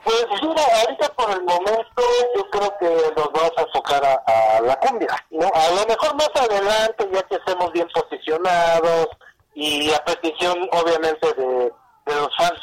[0.03, 2.01] Pues mira, ahorita por el momento
[2.35, 5.47] yo creo que nos vamos a enfocar a, la cumbia, ¿no?
[5.53, 9.07] A lo mejor más adelante, ya que estemos bien posicionados
[9.55, 11.45] y a petición obviamente de,
[12.05, 12.59] de los fans,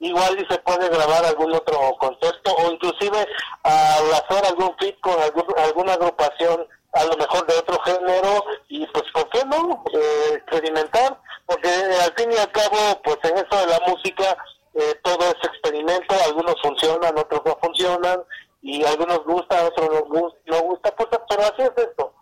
[0.00, 3.26] igual y se puede grabar algún otro concepto o inclusive
[3.62, 8.86] al hacer algún fit con algún- alguna agrupación a lo mejor de otro género y
[8.88, 13.56] pues por qué no Eh, experimentar porque al fin y al cabo pues en eso
[13.60, 14.36] de la música
[14.80, 18.18] eh, todo es experimento algunos funcionan otros no funcionan
[18.62, 22.12] y algunos gustan otros no, gus- no gusta pues pero así es esto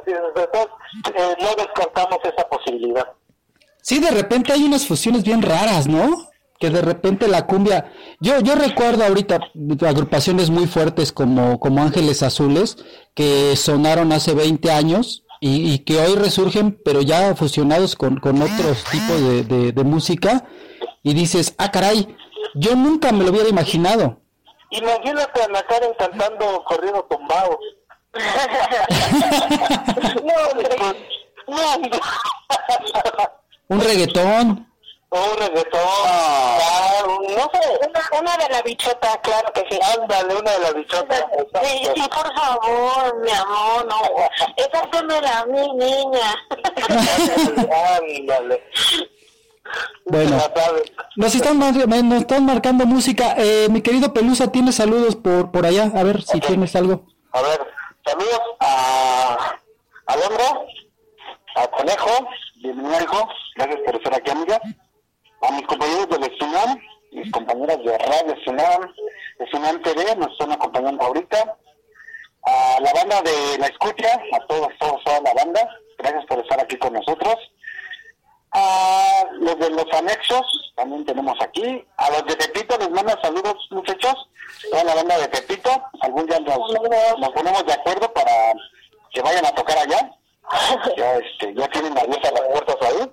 [0.00, 0.66] así es entonces
[1.14, 3.06] eh, no descartamos esa posibilidad
[3.80, 6.28] Sí, de repente hay unas fusiones bien raras, ¿no?
[6.60, 9.38] Que de repente la cumbia, yo yo recuerdo ahorita
[9.86, 12.76] agrupaciones muy fuertes como como Ángeles Azules
[13.14, 18.82] que sonaron hace 20 años y, que hoy resurgen, pero ya fusionados con, con otros
[18.90, 20.44] tipos de música
[21.02, 22.16] y dices, ah caray,
[22.54, 24.20] yo nunca me lo hubiera imaginado.
[24.70, 27.58] imagínate a la Karen cantando corrido tumbado
[30.24, 30.34] no
[31.46, 31.74] no.
[33.68, 34.66] Un reggaetón.
[35.10, 37.60] Un reggaetón, claro, no sé.
[37.88, 39.78] Una, una de la bichota, claro que sí.
[39.98, 41.24] Ándale, una de las bichotas.
[41.62, 44.02] Sí, sí, por favor, mi amor, no.
[44.56, 44.82] Esa
[45.22, 46.34] la mi niña.
[47.96, 48.62] Ándale.
[50.10, 50.38] Bueno,
[51.16, 53.34] nos están, nos están marcando música.
[53.36, 55.90] Eh, mi querido Pelusa, ¿tienes saludos por, por allá?
[55.94, 57.06] A ver si tienes algo.
[57.32, 57.60] A ver,
[58.04, 59.18] saludos a
[60.26, 60.44] hombre,
[61.54, 64.60] a Conejo, bienvenido hijo, gracias por estar aquí amiga,
[65.42, 66.78] a mis compañeros del Sunam,
[67.12, 68.94] mis compañeras de Radio Sunam,
[69.38, 71.56] de Sunam TV, nos están acompañando ahorita,
[72.42, 76.60] a la banda de La Escucha, a todos, todos, toda la banda, gracias por estar
[76.60, 77.36] aquí con nosotros,
[78.52, 81.84] A los de los anexos también tenemos aquí.
[81.96, 84.14] A los de Pepito les mando saludos, muchachos.
[84.70, 85.70] Toda la banda de Pepito.
[86.00, 86.58] Algún día nos,
[87.18, 88.32] nos ponemos de acuerdo para
[89.12, 90.10] que vayan a tocar allá.
[90.96, 93.12] Ya, este, ya tienen abiertas las puertas ahí.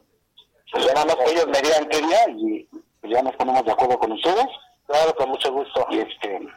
[0.71, 2.67] Pues ya nada más que ellos me digan qué día y
[3.01, 4.47] pues ya nos ponemos de acuerdo con ustedes.
[4.87, 5.85] Claro, con mucho gusto.
[5.89, 6.47] Y este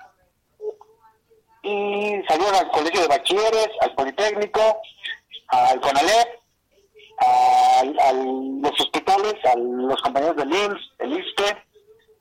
[1.62, 4.81] y saludos al Colegio de Bachilleres, al Politécnico,
[5.49, 6.38] al CONALEP,
[7.21, 11.57] al- a los hospitales, a los compañeros del IMSS, el ISPE,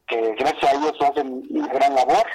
[0.08, 2.26] que gracias a ellos hacen una gran labor.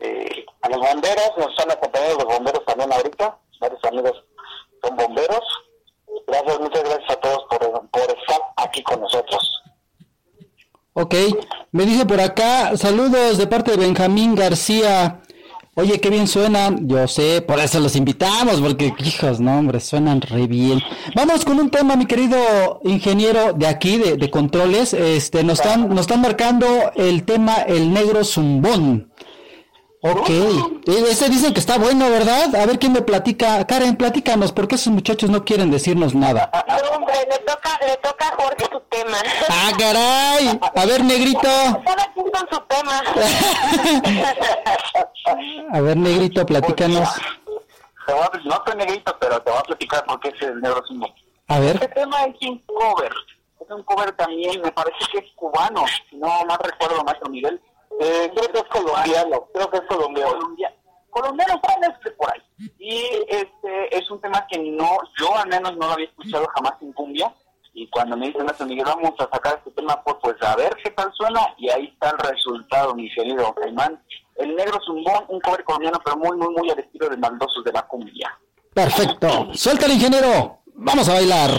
[0.00, 4.12] Eh, a los bomberos, nos están acompañando los bomberos también ahorita, varios amigos
[4.82, 5.40] son bomberos.
[6.26, 9.62] Gracias, muchas gracias a todos por, por estar aquí con nosotros.
[10.94, 11.14] Ok,
[11.72, 15.20] me dice por acá, saludos de parte de Benjamín García.
[15.80, 20.20] Oye, qué bien suenan, yo sé, por eso los invitamos, porque hijos, no, hombre, suenan
[20.20, 20.80] re bien.
[21.14, 25.88] Vamos con un tema, mi querido ingeniero de aquí, de, de controles, este, nos están,
[25.88, 26.66] nos están marcando
[26.96, 29.12] el tema El Negro Zumbón.
[30.00, 32.54] Ok, Eh, ese dicen que está bueno, ¿verdad?
[32.54, 33.66] A ver quién me platica.
[33.66, 36.50] Karen, platícanos, porque esos muchachos no quieren decirnos nada.
[36.68, 39.18] No, hombre, le toca, le toca a Jorge su tema.
[39.48, 40.60] ¡Ah, caray!
[40.76, 41.40] A ver, negrito.
[41.84, 43.02] Cada quien con su tema.
[45.26, 45.34] Ah,
[45.76, 47.08] A ver, negrito, platícanos.
[48.06, 50.60] Te voy a- no estoy negrito, pero te voy a platicar por qué es el
[50.60, 51.12] negro símbolo.
[51.48, 51.74] A ver.
[51.74, 53.12] Este tema es un cover.
[53.60, 57.60] Es un cover también, me parece que es cubano, si no más recuerdo, maestro Miguel.
[58.00, 60.32] Eh, creo que es colombiano, creo que es colombiano.
[60.32, 60.74] Colombia,
[61.10, 62.40] colombiano probablemente por ahí.
[62.78, 66.74] Y este es un tema que no, yo al menos no lo había escuchado jamás
[66.80, 67.32] en cumbia.
[67.74, 70.90] Y cuando me dicen, Miguel, vamos a sacar este tema, pues, pues a ver qué
[70.90, 71.40] tal suena.
[71.58, 74.02] Y ahí está el resultado, mi querido Caimán.
[74.36, 77.72] El negro zumbón, un cover colombiano, pero muy, muy, muy al estilo de maldosos de
[77.72, 78.36] la cumbia.
[78.74, 79.54] Perfecto.
[79.54, 80.58] Suelta el ingeniero.
[80.74, 81.50] Vamos a bailar.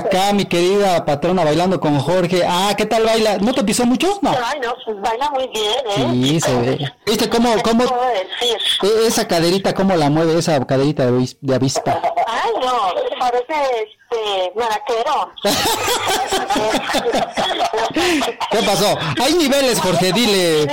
[0.00, 2.42] Acá mi querida patrona bailando con Jorge.
[2.46, 3.38] Ah, ¿qué tal baila?
[3.38, 4.18] ¿No te pisó mucho?
[4.22, 4.30] No.
[4.44, 6.08] Ay, no, pues baila muy bien, ¿eh?
[6.12, 6.92] Sí, se ve.
[7.06, 12.00] ¿Viste cómo, cómo e- esa caderita, cómo la mueve esa caderita de, avis- de avispa?
[12.26, 13.54] Ay, no, parece
[13.86, 15.30] este maraquero.
[18.50, 18.98] ¿Qué pasó?
[19.22, 20.66] Hay niveles, Jorge, dile.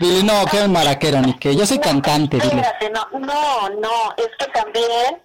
[0.00, 1.54] Dile, no, qué maraquero, ni que.
[1.56, 2.62] Yo soy cantante, dile.
[2.92, 5.22] No, no, no, es que también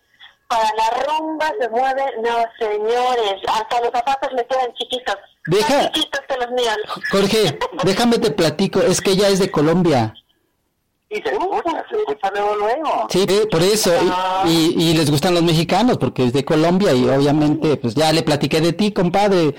[0.48, 5.16] para la rumba se mueve, no, señores, hasta los zapatos le quedan chiquitos.
[5.48, 6.78] Deja- Más chiquitos que los míos.
[7.12, 10.14] Jorge, déjame te platico, es que ella es de Colombia.
[11.10, 13.08] Y se escucha, se escucha luego, luego.
[13.10, 13.92] Sí, por eso.
[14.46, 18.12] Y, y- y les gustan los mexicanos, porque es de Colombia y obviamente, pues ya
[18.12, 19.54] le platiqué de ti, compadre.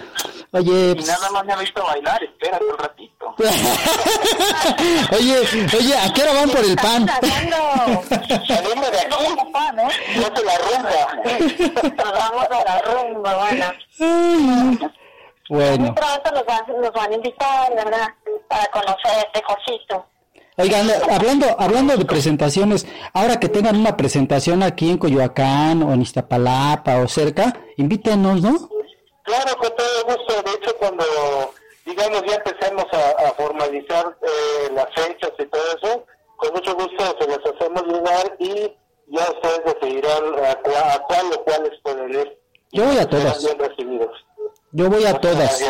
[0.50, 3.13] Oye, Y pues, nada más me ha visto bailar, espérate un ratito.
[5.18, 5.38] oye,
[5.76, 7.06] oye, ¿a qué hora van por el pan?
[8.46, 9.36] Saliendo de aquí, ¿eh?
[10.16, 11.02] no se la rumba.
[11.96, 13.66] Nos vamos a la rumba, bueno.
[15.50, 18.08] Bueno, Muy pronto nos van, nos van a invitar, ¿verdad?
[18.48, 20.06] Para conocer este cosito.
[20.56, 26.02] oigan, hablando, hablando de presentaciones, ahora que tengan una presentación aquí en Coyoacán o en
[26.02, 28.70] Iztapalapa o cerca, invítenos, ¿no?
[29.24, 30.42] Claro, con todo gusto.
[30.42, 31.04] De hecho, cuando,
[31.96, 36.04] digamos, ya empecemos a, a formalizar eh, las fechas y todo eso,
[36.36, 38.76] con mucho gusto se las hacemos llegar y
[39.08, 42.38] ya ustedes decidirán a, cua- a cuál o cuáles pueden ir.
[42.72, 43.44] Yo voy a todas.
[43.44, 44.10] bien recibidos.
[44.72, 45.60] Yo voy a todas.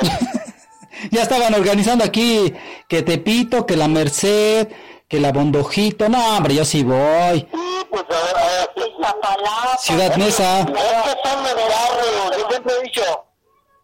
[1.10, 2.54] ya estaban organizando aquí
[2.88, 4.68] que Tepito, que la Merced,
[5.08, 6.08] que la Bondojito.
[6.08, 7.46] No, hombre, yo sí voy.
[7.90, 9.76] Pues ahora, Iztapalapa.
[9.78, 10.60] Ciudad Neza.
[10.60, 12.38] Es que son de.
[12.38, 13.02] Yo siempre he dicho,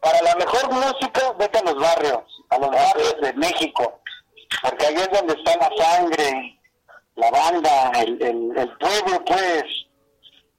[0.00, 4.00] para la mejor música, vete a los barrios, a los barrios de México.
[4.62, 6.58] Porque ahí es donde está la sangre,
[7.16, 9.64] la banda, el, el, el pueblo, pues.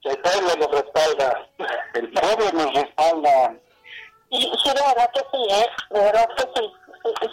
[0.04, 1.48] El pueblo nos respalda.
[1.94, 3.54] El pueblo nos respalda.
[4.30, 5.66] Y sí, de verdad que sí, ¿eh?
[5.90, 6.72] De verdad que sí.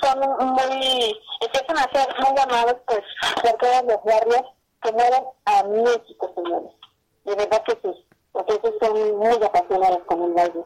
[0.02, 3.02] Son muy, empiezan a ser muy llamados, pues,
[3.42, 4.44] por todos los barrios
[4.82, 6.72] que mueven a México, señores.
[7.24, 8.06] De verdad que sí.
[8.32, 10.64] Porque ellos son muy apasionados con el baile.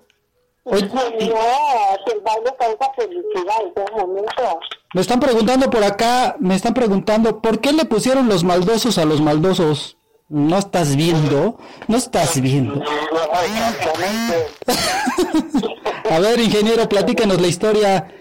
[0.66, 0.86] Y Oye,
[1.20, 1.36] y- no,
[2.06, 4.60] que el baile causa felicidad en todo momento.
[4.94, 9.06] Me están preguntando por acá, me están preguntando, ¿por qué le pusieron los maldosos a
[9.06, 9.98] los maldosos?
[10.30, 11.58] ¿No estás viendo?
[11.88, 12.82] ¿No estás viendo?
[16.10, 18.12] A ver, ingeniero, platícanos la historia.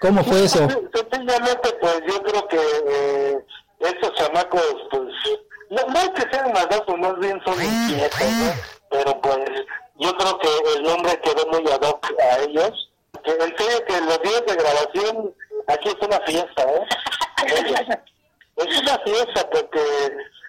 [0.00, 0.66] ¿Cómo fue eso?
[1.10, 2.56] Sencillamente, pues yo creo que
[2.88, 3.38] eh,
[3.80, 5.02] estos chamacos, pues,
[5.70, 8.52] no, no es que sean maldosos, más bien son inquietos, ¿no?
[8.90, 9.38] Pero pues
[9.98, 12.90] yo creo que el nombre quedó muy ad hoc a ellos.
[13.24, 15.34] Que en serio que los días de grabación,
[15.68, 17.98] aquí es una fiesta, ¿eh?
[18.56, 19.80] Es una fiesta porque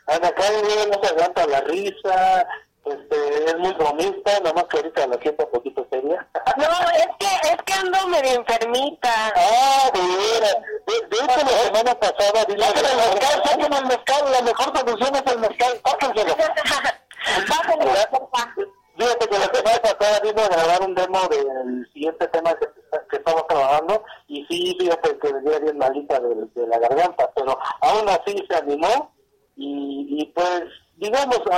[0.07, 2.47] Ana Karen no se aguanta la risa,
[2.85, 6.25] este, es muy bromista, nada más que ahorita la siento un poquito seria.
[6.57, 9.33] No, es que, es que ando medio enfermita.
[9.35, 10.57] Ah, de veras.
[10.87, 15.33] De, hecho, la semana pasada dile el mezcal, saquen el mezcal, la mejor solución es
[15.33, 15.46] el mezcal,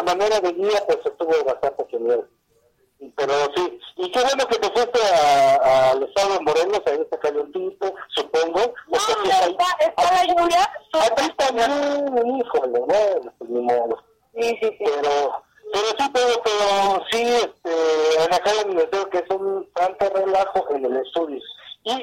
[0.04, 2.28] manera de guía, pues estuvo bastante genial.
[3.00, 7.00] Y- Pero sí, y qué bueno que te fuiste a- al estado de Morelos, ahí
[7.02, 8.74] está calientito, supongo.
[8.90, 10.70] porque aquí hay- está la lluvia.
[10.94, 14.04] Aquí también, híjole, no, pues ni modo.
[14.36, 14.76] Sí, sí, sí.
[14.80, 20.10] Pero, pero sí, pero, pero sí, este, Ana Karen me dijo que es un tanto
[20.14, 21.40] relajo en el estudio.
[21.84, 21.94] Y,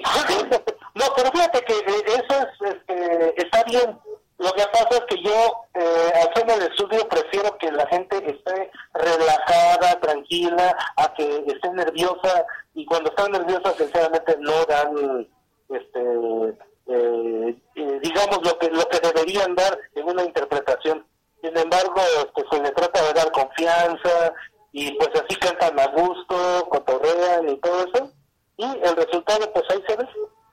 [0.95, 3.99] no, pero fíjate que eh, eso es, este, está bien.
[4.39, 8.17] Lo que pasa es que yo, eh, al en el estudio, prefiero que la gente
[8.31, 12.45] esté relajada, tranquila, a que esté nerviosa.
[12.75, 15.27] Y cuando están nerviosas, sinceramente, no dan,
[15.71, 16.01] este,
[16.89, 21.07] eh, eh, digamos, lo que, lo que deberían dar en una interpretación.
[21.43, 24.33] Sin embargo, este, se le trata de dar confianza
[24.73, 28.11] y pues así cantan a gusto, cotorrean y todo eso.
[28.59, 30.09] Y el resultado, pues ahí se ve.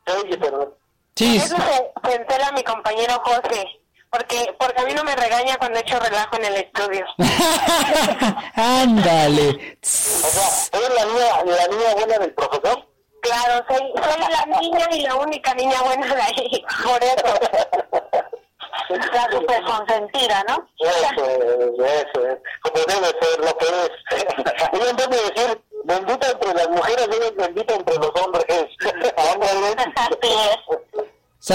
[0.05, 0.73] Se oye, perdón.
[1.15, 3.79] Sí, Eso se, se entera mi compañero José.
[4.09, 7.03] Porque, porque a mí no me regaña cuando echo relajo en el estudio.
[8.55, 9.79] ándale.
[9.81, 12.87] O sea, ¿eres la niña, la niña buena del profesor?
[13.23, 16.65] Claro, soy, soy la niña y la única niña buena de ahí.
[16.83, 17.39] Por eso.
[18.89, 20.67] La super consentida, ¿no?
[20.77, 22.37] Eso es, eso es.
[22.61, 23.91] Como debe ser lo que es.
[24.73, 28.45] Ella en vez de decir bendita entre las mujeres, ella es bendita entre los hombres.
[29.33, 29.75] Ándale.
[29.95, 31.03] Así es.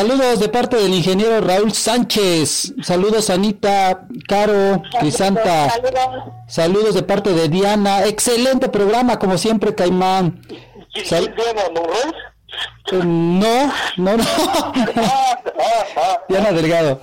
[0.08, 2.72] Saludos de parte del ingeniero Raúl Sánchez.
[2.82, 5.70] Saludos Anita, Caro, Crisanta.
[6.46, 8.06] Saludos de parte de Diana.
[8.06, 10.40] Excelente programa, como siempre, Caimán.
[11.04, 11.34] Sal-
[12.90, 14.24] Eh, no, no, no.
[16.26, 16.98] Diana Delgado.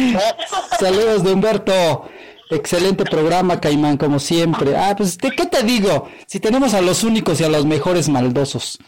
[0.80, 2.08] Saludos de Humberto.
[2.48, 4.74] Excelente programa, Caimán, como siempre.
[4.74, 6.08] Ah, pues, ¿de ¿qué te digo?
[6.26, 8.78] Si tenemos a los únicos y a los mejores maldosos.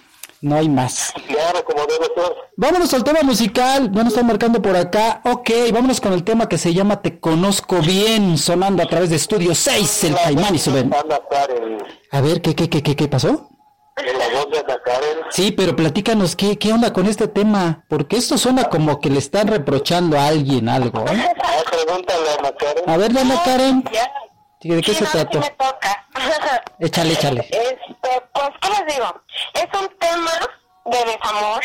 [0.41, 1.11] No hay más.
[1.27, 2.35] Claro, como debe ser.
[2.65, 3.91] Vámonos al tema musical.
[3.91, 5.21] Bueno, están marcando por acá.
[5.25, 9.17] Ok, vámonos con el tema que se llama Te Conozco Bien, sonando a través de
[9.17, 10.71] Estudio 6, el Caimán y su.
[10.71, 10.95] Ana
[12.11, 13.51] A ver, ¿qué, qué, qué, qué, qué pasó?
[13.99, 15.19] en la voz de Ana Karen.
[15.29, 17.85] Sí, pero platícanos, ¿qué, ¿qué onda con este tema?
[17.87, 21.35] Porque esto suena como que le están reprochando a alguien algo, ¿eh?
[21.43, 22.85] Ah, pregúntale a Ana Karen.
[22.87, 23.85] A ver, Diana Karen,
[24.63, 25.39] ¿de qué se trata?
[25.39, 26.07] me toca.
[26.79, 27.41] Échale, échale.
[27.41, 29.21] Este, pues, ¿qué les digo?
[29.53, 30.33] Es un tema
[30.87, 31.61] de desamor,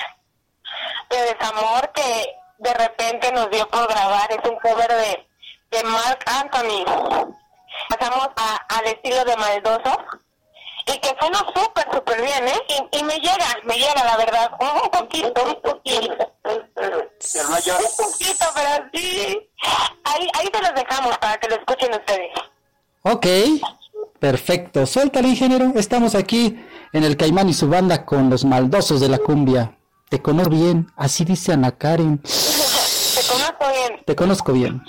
[1.10, 4.30] de desamor que de repente nos dio por grabar.
[4.32, 5.28] Es un cover de,
[5.72, 6.86] de Mark Anthony.
[7.90, 9.98] Pasamos a, al estilo de Maldoso
[10.86, 12.62] y que suena súper, súper bien, ¿eh?
[12.68, 16.34] Y, y me llega, me llega, la verdad, un poquito, un poquito.
[16.44, 16.70] Un
[17.98, 19.50] poquito, pero sí.
[20.04, 22.32] Ahí, ahí se los dejamos para que lo escuchen ustedes.
[23.04, 23.26] Ok,
[24.20, 24.86] perfecto.
[24.86, 25.72] Suéltale, ingeniero.
[25.76, 29.76] Estamos aquí en el Caimán y su banda con los maldosos de la cumbia.
[30.10, 32.18] Te conozco bien, así dice Ana Karen.
[32.18, 34.04] Te conozco bien.
[34.08, 34.82] Te conozco bien.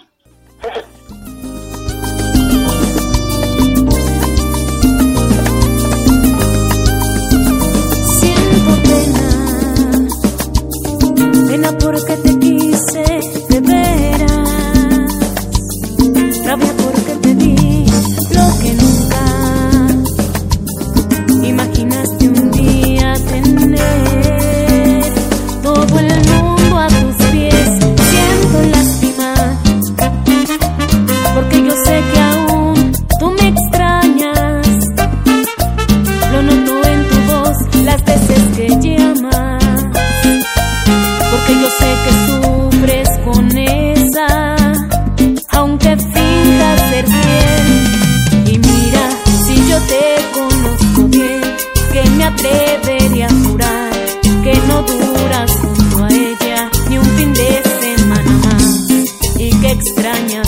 [8.18, 9.24] Siento pena,
[11.48, 12.39] pena porque te
[52.30, 53.92] atrevería a jurar
[54.42, 58.90] que no duras junto a ella ni un fin de semana más.
[59.36, 60.39] Y que extrañas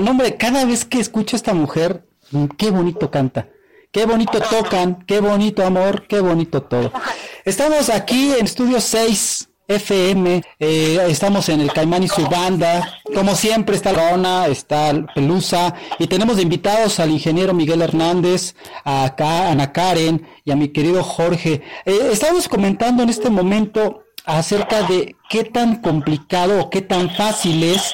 [0.00, 3.48] No, cada vez que escucho a esta mujer, mm, qué bonito canta.
[3.92, 6.92] Qué bonito tocan, qué bonito amor, qué bonito todo.
[7.44, 10.42] Estamos aquí en Estudio 6, FM.
[10.58, 13.00] Eh, estamos en el Caimán y su banda.
[13.14, 19.72] Como siempre está Rona, está Pelusa y tenemos invitados al ingeniero Miguel Hernández, a Ana
[19.72, 21.62] Karen y a mi querido Jorge.
[21.84, 27.62] Eh, estamos comentando en este momento acerca de qué tan complicado o qué tan fácil
[27.64, 27.92] es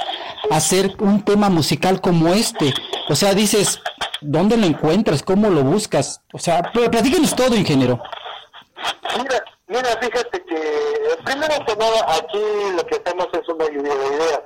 [0.51, 2.73] hacer un tema musical como este.
[3.09, 3.81] O sea, dices,
[4.21, 5.23] ¿dónde lo encuentras?
[5.23, 6.21] ¿Cómo lo buscas?
[6.33, 8.01] O sea, pl- platíquenos todo, ingeniero.
[9.17, 10.61] Mira, mira, fíjate que
[11.25, 12.43] primero que nada aquí
[12.77, 14.41] lo que hacemos es una lluvia de ideas.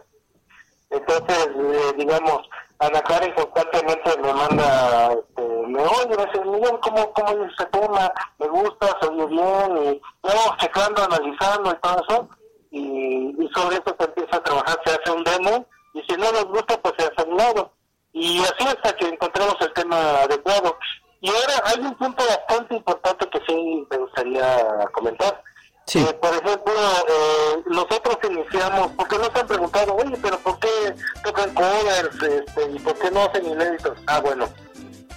[0.90, 2.38] Entonces, eh, digamos,
[2.80, 8.12] Ana Karen constantemente me manda, este, me oye, me dice, Miguel, ¿cómo, cómo es tema?
[8.38, 12.28] Me gusta, se oye bien, y vamos checando, analizando y todo eso,
[12.72, 15.66] y, y sobre eso se empieza a trabajar, se hace un demo,
[16.00, 17.72] y si no nos gusta, pues se hace un lado.
[18.12, 20.76] Y así hasta que encontramos el tema adecuado.
[21.20, 25.42] Y ahora hay un punto bastante importante que sí me gustaría comentar.
[25.94, 26.74] Eh, por ejemplo,
[27.08, 30.94] eh, nosotros iniciamos, porque nos han preguntado, oye, pero ¿por qué
[31.24, 33.98] tocan covers este, y por qué no hacen inéditos?
[34.06, 34.48] Ah, bueno,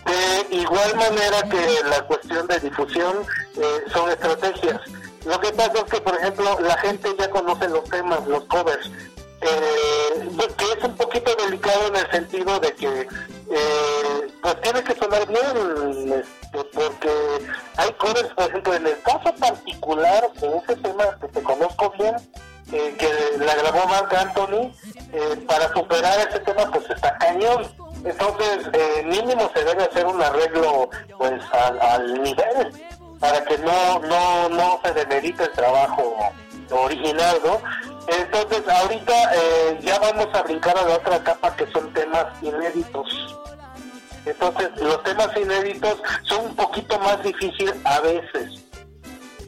[0.05, 3.25] de igual manera que la cuestión de difusión
[3.55, 4.81] eh, son estrategias.
[5.25, 8.89] Lo que pasa es que, por ejemplo, la gente ya conoce los temas, los covers,
[9.43, 13.07] eh, que es un poquito delicado en el sentido de que
[13.51, 17.11] eh, pues tiene que sonar bien, este, porque
[17.77, 22.15] hay covers, por ejemplo, en el caso particular de ese tema que te conozco bien,
[22.71, 24.73] eh, que la grabó Marc Anthony,
[25.11, 27.67] eh, para superar ese tema pues está cañón.
[28.03, 31.41] Entonces, eh, mínimo se debe hacer un arreglo pues
[31.79, 32.71] al, nivel
[33.19, 36.31] para que no, no, no se demerite el trabajo
[36.71, 37.61] original, ¿no?
[38.07, 43.35] Entonces, ahorita eh, ya vamos a brincar a la otra capa que son temas inéditos.
[44.25, 48.62] Entonces, los temas inéditos son un poquito más difíciles a veces.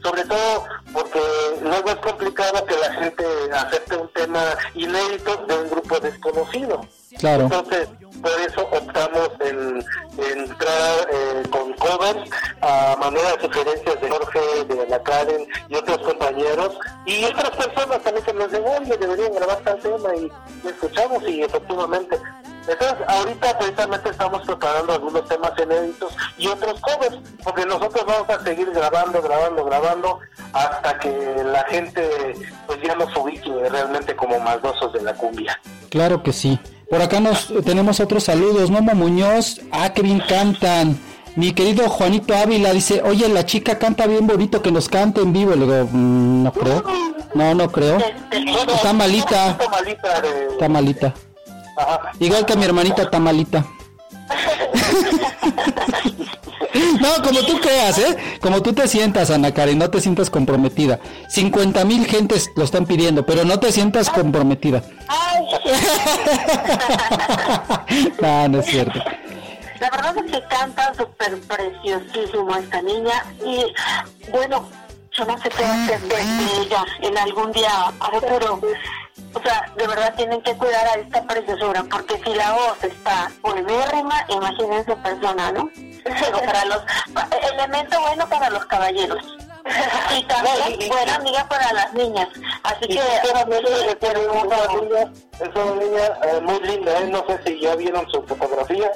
[0.06, 1.20] Sobre todo porque
[1.64, 6.82] luego es complicado que la gente acepte un tema inédito de un grupo desconocido.
[7.18, 7.46] Claro.
[7.46, 7.90] Entonces,
[8.22, 9.84] por eso optamos en,
[10.20, 12.30] en entrar eh, con covers
[12.62, 16.78] a manera de sugerencias de Jorge, de Ana Karen y otros compañeros
[17.08, 20.32] y otras personas también que nos dicen, oye, deberían grabar tal tema y,
[20.64, 22.20] y escuchamos y efectivamente.
[22.68, 28.44] Entonces, ahorita precisamente estamos preparando algunos temas inéditos y otros covers, porque nosotros vamos a
[28.44, 30.20] seguir grabando, grabando, grabando,
[30.54, 32.34] hasta que la gente
[32.66, 35.60] pues ya nos ubique realmente como maldosos de la cumbia.
[35.90, 36.60] Claro que sí.
[36.90, 38.70] Por acá nos tenemos otros saludos.
[38.72, 41.00] Momo Muñoz, ah, que bien cantan.
[41.36, 45.34] Mi querido Juanito Ávila dice, oye, la chica canta bien bonito, que nos cante en
[45.34, 45.52] vivo.
[45.56, 46.84] Le digo, "Mm, no creo.
[47.34, 47.98] No, no creo.
[48.74, 49.50] Está malita.
[49.50, 50.24] Está malita.
[50.52, 51.14] Está malita.
[51.78, 52.12] Ajá.
[52.20, 53.66] Igual que mi hermanita está malita.
[57.00, 58.18] No, como tú creas, ¿eh?
[58.42, 61.00] Como tú te sientas, Ana Karen, no te sientas comprometida.
[61.30, 64.84] 50 mil gentes lo están pidiendo, pero no te sientas comprometida.
[68.22, 69.00] No, no es cierto.
[69.80, 73.66] La verdad es que canta súper preciosísimo esta niña y
[74.32, 74.68] bueno,
[75.12, 76.16] yo no sé qué hacer de
[76.62, 78.60] ella en algún día, a ver, pero
[79.36, 83.30] o sea, de verdad tienen que cuidar a esta preciosura porque si la voz está
[83.42, 85.70] polvérrima, imagínense persona, ¿no?
[86.04, 86.84] Pero para los,
[87.52, 89.22] elemento bueno para los caballeros.
[90.16, 92.30] Y también buena amiga para las niñas.
[92.64, 97.08] Así Y que es una niña, es una niña eh, muy linda, ¿eh?
[97.08, 98.92] no sé si ya vieron su fotografía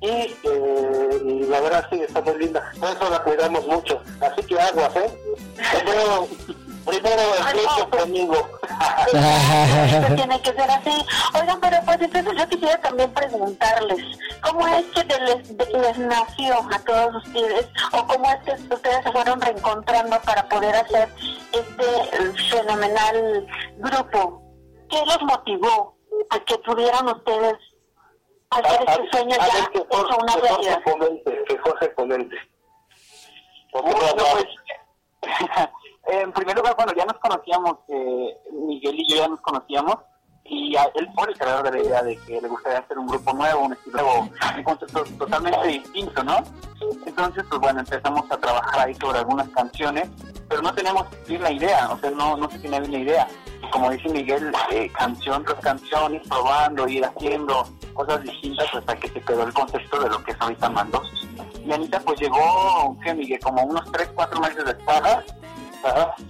[0.00, 4.42] y, eh, y la verdad sí está muy linda, por eso la cuidamos mucho, así
[4.42, 5.10] que aguas, ¿eh?
[6.86, 8.34] Primero el pleito conmigo.
[9.92, 11.04] Esto tiene que ser así.
[11.40, 13.98] Oigan, pero pues entonces yo quisiera también preguntarles,
[14.42, 18.74] ¿cómo es que de les, de- les nació a todos ustedes o cómo es que
[18.74, 21.08] ustedes se fueron reencontrando para poder hacer
[21.52, 23.46] este eh, fenomenal
[23.78, 24.42] grupo?
[24.88, 25.96] ¿Qué los motivó
[26.30, 27.54] a que pudieran ustedes
[28.50, 30.82] hacer este sueño A ya que hecho Jorge, una que Jorge realidad?
[30.84, 32.36] comente, que Jorge comente.
[33.72, 34.46] Porque Bueno, no, pues,
[36.06, 39.96] en primer lugar, bueno, ya nos conocíamos, eh, Miguel y yo ya nos conocíamos,
[40.44, 43.06] y a- él fue el creador de la idea de que le gustaría hacer un
[43.08, 46.36] grupo nuevo, un estilo nuevo, un concepto totalmente distinto, ¿no?
[47.04, 50.08] Entonces, pues bueno, empezamos a trabajar ahí sobre algunas canciones,
[50.48, 53.28] pero no teníamos bien la idea, o sea, no, no se tenía bien la idea.
[53.72, 59.08] Como dice Miguel, eh, canción tras canción, ir probando, ir haciendo cosas distintas hasta que
[59.08, 61.10] se quedó el concepto de lo que es ahorita Mandos.
[61.64, 63.40] Y Anita pues llegó, ¿qué Miguel?
[63.40, 65.00] Como unos 3, 4 meses después,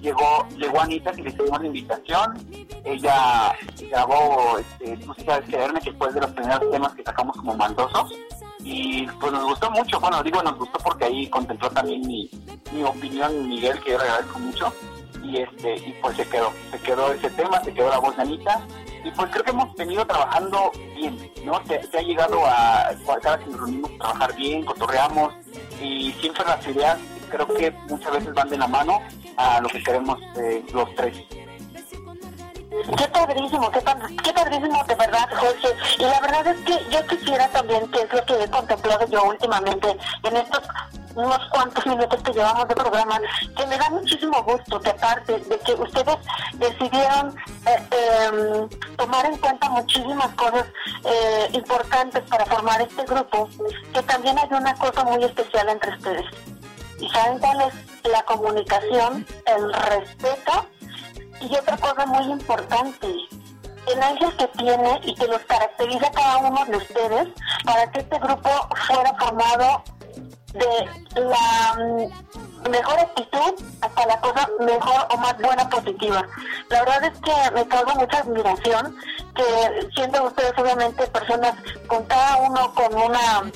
[0.00, 2.48] Llegó llegó Anita que le hicimos la invitación.
[2.84, 3.54] Ella
[3.90, 8.12] grabó este, sí sabes quererme que fue de los primeros temas que sacamos como mandosos
[8.60, 10.00] y pues nos gustó mucho.
[10.00, 12.30] Bueno digo nos gustó porque ahí contempló también mi,
[12.72, 14.72] mi opinión Miguel que yo le agradezco mucho.
[15.22, 18.22] Y este y pues se quedó, se quedó ese tema, se quedó la voz de
[18.22, 18.60] Anita.
[19.04, 21.60] Y pues creo que hemos venido trabajando bien, ¿no?
[21.66, 22.90] Se, ha llegado a,
[23.22, 25.32] cada que nos reunimos, trabajar bien, cotorreamos.
[25.80, 26.98] Y siempre las ideas
[27.30, 29.00] creo que muchas veces van de la mano
[29.36, 31.16] a lo que queremos eh, los tres.
[32.98, 33.80] Qué padrísimo, qué,
[34.22, 35.68] qué padrísimo de verdad, Jorge.
[35.98, 39.24] Y la verdad es que yo quisiera también, que es lo que he contemplado yo
[39.24, 40.62] últimamente en estos
[41.16, 43.18] unos cuantos minutos que llevamos de programa,
[43.56, 46.16] que me da muchísimo gusto que aparte de que ustedes
[46.54, 47.34] decidieron
[47.66, 50.66] eh, em, tomar en cuenta muchísimas cosas
[51.04, 53.48] eh, importantes para formar este grupo,
[53.94, 56.26] que también hay una cosa muy especial entre ustedes.
[56.98, 58.10] ¿Y saben cuál es?
[58.10, 60.66] La comunicación, el respeto
[61.40, 63.06] y otra cosa muy importante,
[64.02, 67.28] ángel que tiene y que los caracteriza cada uno de ustedes
[67.64, 68.50] para que este grupo
[68.86, 69.82] fuera formado
[70.52, 76.26] de la mm, mejor actitud hasta la cosa mejor o más buena positiva.
[76.70, 78.96] La verdad es que me causa mucha admiración
[79.34, 81.54] que siendo ustedes obviamente personas
[81.86, 83.50] con cada uno con una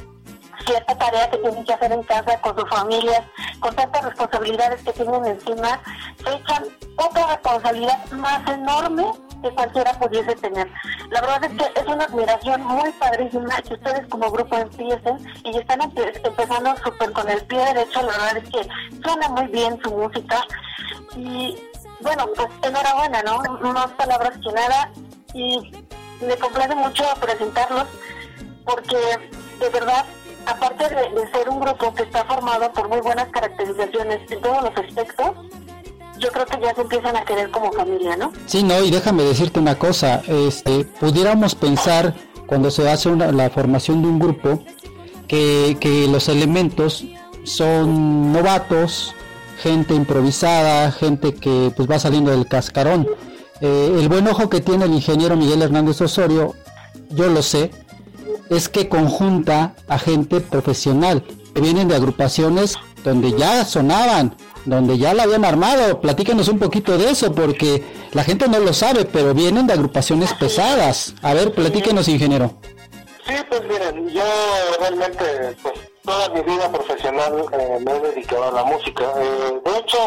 [0.66, 3.22] cierta tarea que tienen que hacer en casa con sus familias,
[3.60, 5.80] con tantas responsabilidades que tienen encima,
[6.24, 6.64] se echan
[6.96, 9.04] otra responsabilidad más enorme
[9.42, 10.70] que cualquiera pudiese tener.
[11.10, 15.56] La verdad es que es una admiración muy padrísima que ustedes como grupo empiecen y
[15.56, 18.68] están empe- empezando súper con el pie derecho, la verdad es que
[19.02, 20.44] suena muy bien su música
[21.16, 21.56] y
[22.00, 23.42] bueno, pues enhorabuena, ¿no?
[23.72, 24.90] Más palabras que nada
[25.34, 25.84] y
[26.20, 27.86] me complace mucho presentarlos
[28.64, 28.96] porque
[29.58, 30.04] de verdad,
[30.46, 34.62] aparte de, de ser un grupo que está formado por muy buenas caracterizaciones en todos
[34.62, 35.30] los aspectos,
[36.18, 38.32] yo creo que ya se empiezan a querer como familia, ¿no?
[38.46, 42.14] Sí, no, y déjame decirte una cosa, este, pudiéramos pensar
[42.46, 44.62] cuando se hace una- la formación de un grupo
[45.28, 47.04] que, que los elementos
[47.44, 49.14] son novatos,
[49.62, 53.06] gente improvisada, gente que pues va saliendo del cascarón.
[53.60, 56.54] Eh, el buen ojo que tiene el ingeniero Miguel Hernández Osorio,
[57.10, 57.70] yo lo sé,
[58.50, 61.22] es que conjunta a gente profesional,
[61.54, 64.36] que vienen de agrupaciones donde ya sonaban,
[64.66, 66.00] donde ya la habían armado.
[66.00, 67.82] Platícanos un poquito de eso, porque
[68.12, 71.14] la gente no lo sabe, pero vienen de agrupaciones pesadas.
[71.22, 72.52] A ver, platíquenos, ingeniero.
[73.26, 74.22] Sí, pues miren, yo
[74.80, 75.74] realmente, pues
[76.04, 79.04] toda mi vida profesional eh, me he dedicado a la música.
[79.16, 79.98] Eh, de hecho,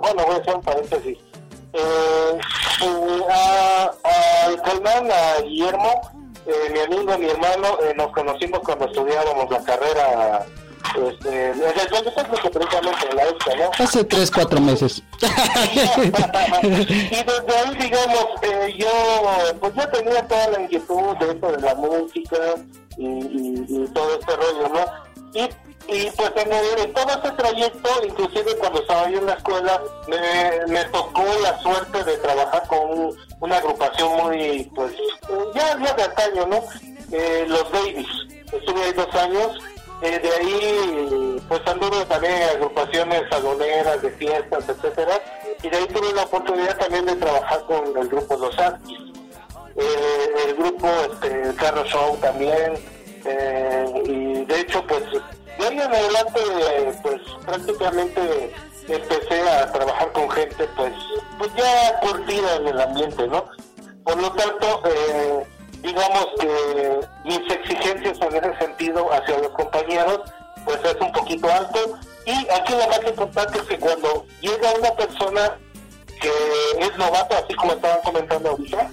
[0.00, 1.18] bueno, voy a hacer un paréntesis.
[1.72, 2.38] Eh,
[2.82, 6.00] eh, a, a a Guillermo,
[6.46, 10.46] eh, mi amigo, mi hermano, eh, nos conocimos cuando estudiábamos la carrera,
[11.08, 11.88] este, en el
[12.50, 13.84] precisamente, en la ESCA, ¿no?
[13.84, 15.02] Hace tres, cuatro meses.
[15.20, 15.26] y
[16.64, 18.88] desde ahí, digamos, eh, yo
[19.60, 22.38] pues ya tenía toda la inquietud de esto de la música
[22.96, 25.09] y, y- y todo este rollo, ¿no?
[25.32, 25.42] Y,
[25.88, 29.80] y pues en, el- todo este trayecto, inclusive cuando estaba yo en la escuela,
[30.68, 34.92] me, tocó la suerte de trabajar con un- una agrupación muy, pues,
[35.54, 36.60] ya, ya de antaño, ¿no?
[37.12, 38.06] Eh, los Babies.
[38.52, 39.58] Estuve ahí dos años.
[40.02, 45.20] Eh, de ahí, pues anduve también en agrupaciones saloneras, de fiestas, etcétera.
[45.62, 48.98] Y de ahí tuve la oportunidad también de trabajar con el grupo Los Artis.
[49.76, 52.74] Eh, el grupo este, Carro Show también.
[53.24, 55.02] Eh, y de hecho, pues,
[55.58, 56.40] de ahí en adelante,
[57.02, 58.52] pues prácticamente
[58.88, 60.92] empecé a trabajar con gente, pues,
[61.38, 63.44] pues ya curtida en el ambiente, ¿no?
[64.04, 65.46] Por lo tanto, eh,
[65.82, 70.20] digamos que mis exigencias en ese sentido hacia los compañeros,
[70.64, 71.98] pues es un poquito alto.
[72.26, 75.58] Y aquí lo más importante es que cuando llega una persona
[76.20, 76.30] que
[76.78, 78.90] es novato, así como estaban comentando ahorita,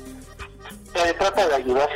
[0.93, 1.89] se trata de ayudar.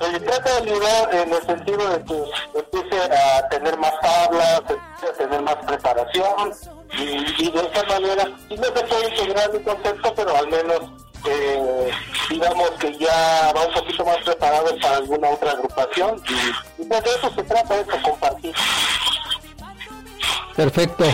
[0.00, 2.24] Se le trata de ayudar en el sentido de que
[2.54, 6.52] empiece a tener más tablas, empiece a tener más preparación
[6.98, 10.80] y, y de esa manera, y no se puede integrar mi concepto, pero al menos
[11.26, 11.90] eh,
[12.30, 17.04] digamos que ya va un poquito más preparado para alguna otra agrupación y, y pues
[17.04, 18.54] de eso se trata, de eso, compartir.
[20.56, 21.04] Perfecto.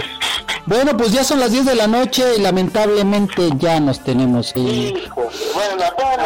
[0.67, 4.61] Bueno, pues ya son las 10 de la noche y lamentablemente ya nos tenemos que
[4.61, 4.97] ir.
[4.97, 6.25] Hijo, bueno, bueno,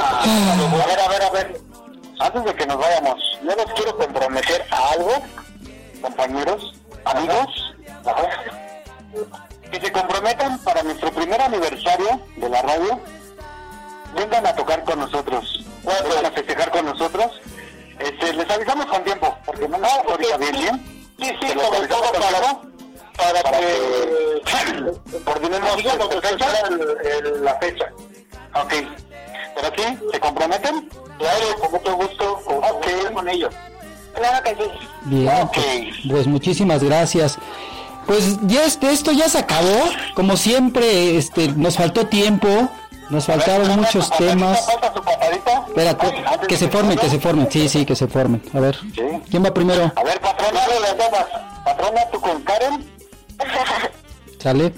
[0.83, 1.70] a ver, a ver, a ver.
[2.21, 5.23] Antes de que nos vayamos, yo los quiero comprometer a algo,
[6.03, 6.75] compañeros,
[7.07, 7.75] amigos,
[9.73, 13.01] que se comprometan para nuestro primer aniversario de la radio.
[14.15, 17.41] Vengan a tocar con nosotros, vengan a festejar con nosotros.
[17.99, 21.05] Este, les avisamos con tiempo, porque no nos ahorita bien, bien.
[21.19, 24.43] Sí, sí, sobre todo para, para que
[25.25, 26.09] coordinemos digamos,
[27.41, 27.91] la fecha.
[28.57, 28.75] Ok.
[29.55, 30.89] ¿Pero aquí se comprometen?
[31.21, 32.41] Claro, con mucho gusto.
[32.47, 33.55] Ok, con ellos.
[34.15, 34.71] Claro que sí.
[35.03, 35.67] Bien, pues,
[36.09, 37.39] pues muchísimas gracias.
[38.07, 39.85] Pues ya este, esto ya se acabó.
[40.15, 42.49] Como siempre, este, nos faltó tiempo.
[43.11, 44.67] Nos faltaron muchos temas.
[45.69, 47.49] Espérate, que se formen, que se formen.
[47.51, 48.43] Sí, sí, que se formen.
[48.55, 48.79] A ver,
[49.29, 49.93] ¿quién va primero?
[49.95, 51.27] A ver, patrona de las damas.
[51.65, 52.91] Patrona, tú con Karen.
[54.39, 54.73] Sale.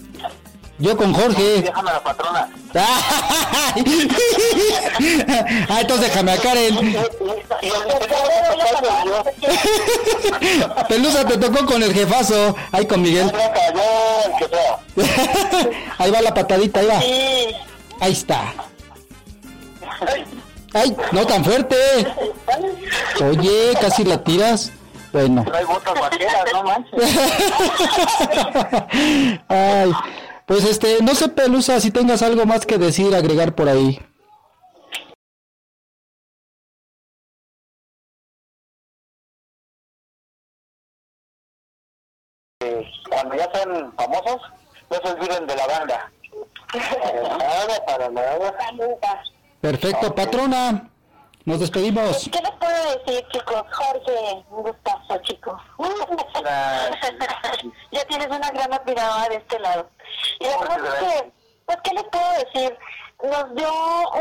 [0.79, 1.62] Yo con Jorge.
[1.62, 2.49] Déjame a la patrona.
[5.68, 6.77] ah, entonces déjame a Karen.
[10.89, 12.57] Pelusa te tocó con el jefazo.
[12.73, 13.31] Ahí con Miguel.
[15.99, 16.99] ahí va la patadita, ahí va.
[18.01, 18.55] Ahí está.
[20.73, 21.77] Ay, no tan fuerte.
[23.20, 24.73] Oye, casi la tiras.
[25.12, 25.45] Bueno.
[25.45, 27.16] Trae botas vaqueras, no manches.
[29.49, 29.93] Ay,
[30.47, 33.99] pues este, no sé, Pelusa, si tengas algo más que decir, agregar por ahí.
[43.09, 44.40] Cuando ya sean famosos,
[44.90, 46.12] no se olviden de la banda.
[46.72, 48.55] Para nada, para nada.
[49.61, 50.91] Perfecto, patrona.
[51.45, 52.28] Nos despedimos.
[52.30, 53.62] ¿Qué les puedo decir, chicos?
[53.72, 55.61] Jorge, un gustazo, chico.
[57.90, 59.90] ya tienes una gran admiradora de este lado.
[60.38, 61.32] Y la verdad es que,
[61.66, 62.78] pues, ¿qué les puedo decir?
[63.23, 63.70] Nos dio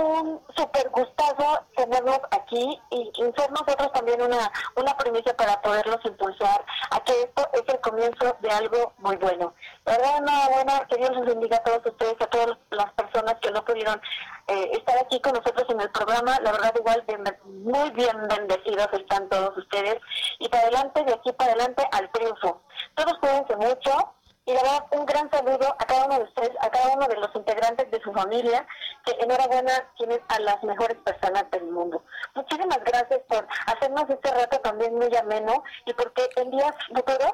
[0.04, 6.64] un súper gustazo tenerlos aquí y, ser nosotros también una, una premisa para poderlos impulsar
[6.92, 9.56] a que esto es el comienzo de algo muy bueno.
[9.86, 13.66] Verdad, enhorabuena, que Dios les bendiga a todos ustedes, a todas las personas que no
[13.66, 14.00] pudieron
[14.48, 16.38] eh, estar aquí con nosotros en el programa.
[16.42, 17.04] La verdad, igual,
[17.46, 19.98] muy bien bendecidos están todos ustedes.
[20.40, 22.62] Y para adelante, de aquí para adelante, al triunfo.
[22.96, 24.14] Todos cuídense mucho.
[24.46, 27.16] Y la verdad, un gran saludo a cada uno de ustedes, a cada uno de
[27.16, 28.66] los integrantes de su familia,
[29.06, 32.04] que enhorabuena tienen a las mejores personas del mundo.
[32.36, 37.34] Muchísimas gracias por hacernos este rato también muy ameno y porque en días futuros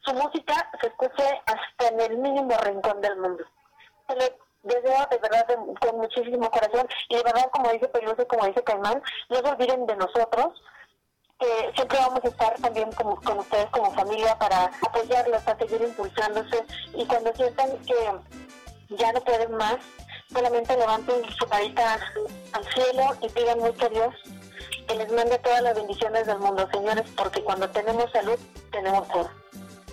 [0.00, 3.44] su música se escuche hasta en el mínimo rincón del mundo.
[4.08, 8.26] Se le deseo de verdad de- con muchísimo corazón y de verdad como dice Peluso
[8.28, 10.62] como dice Caimán, no se olviden de nosotros
[11.38, 15.82] que siempre vamos a estar también como, con ustedes como familia para apoyarlos, para seguir
[15.82, 18.12] impulsándose y cuando sientan que
[18.90, 19.76] ya no pueden más,
[20.32, 21.98] solamente levanten su carita
[22.52, 24.14] al cielo y pidan mucho a Dios
[24.86, 28.38] que les mande todas las bendiciones del mundo, señores, porque cuando tenemos salud,
[28.70, 29.30] tenemos todo.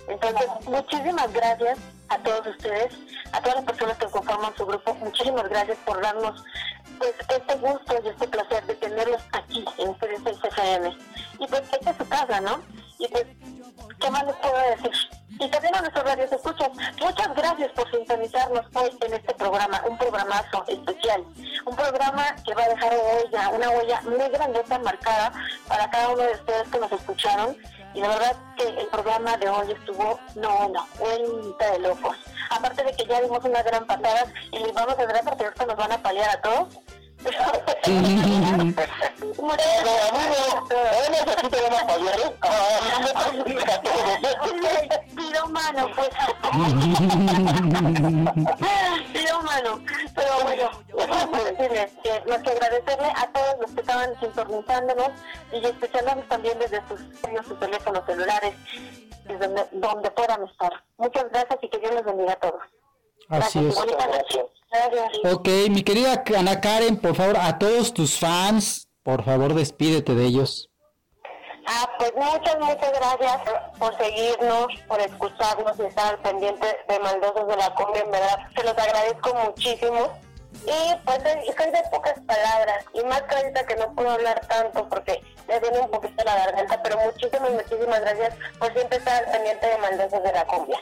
[0.08, 1.78] Entonces, muchísimas gracias
[2.10, 2.92] a todos ustedes,
[3.32, 6.44] a todas las personas que conforman su grupo, muchísimas gracias por darnos
[6.98, 10.96] pues este gusto y este placer de tenerlos aquí en ustedes 6 FM.
[11.38, 12.60] Y pues esta es su casa, ¿no?
[12.98, 13.24] Y pues,
[13.98, 14.92] ¿qué más les puedo decir?
[15.40, 16.68] Y también a nuestros radios escuchas,
[17.00, 21.24] muchas gracias por sintonizarnos hoy en este programa, un programazo especial,
[21.64, 25.32] un programa que va a dejar huella, una huella muy grandiosa marcada
[25.66, 27.56] para cada uno de ustedes que nos escucharon.
[27.94, 31.78] Y la verdad que el programa de hoy estuvo, no, no, cuenta de
[32.50, 35.66] Aparte de que ya dimos una gran patada y les vamos a dar porque ahorita
[35.66, 36.68] nos van a paliar a todos.
[45.16, 46.08] Pido mano, pues.
[49.12, 49.80] Pido mano.
[50.14, 50.70] Pero bueno,
[51.44, 55.10] decirles que más que agradecerle a todos los que estaban sintonizándonos
[55.52, 57.00] y escuchándonos también desde sus,
[57.46, 58.54] sus teléfonos celulares,
[59.24, 60.72] desde donde, donde puedan estar.
[60.98, 62.62] Muchas gracias y que Dios les bendiga a todos.
[63.28, 63.86] Así Gracias.
[63.86, 63.96] es.
[64.70, 65.34] Gracias.
[65.34, 70.24] Ok, mi querida Ana Karen, por favor, a todos tus fans, por favor, despídete de
[70.24, 70.68] ellos.
[71.66, 73.42] Ah, pues muchas, muchas gracias
[73.78, 78.38] por seguirnos, por escucharnos y estar al pendiente de Maldosos de la Cumbia, en verdad,
[78.56, 80.10] se los agradezco muchísimo.
[80.66, 81.18] Y pues
[81.56, 85.58] soy de pocas palabras, y más que ahorita que no puedo hablar tanto porque me
[85.60, 89.78] viene un poquito la garganta, pero muchísimas, muchísimas gracias por siempre estar al pendiente de
[89.78, 90.78] Maldosos de la Cumbia.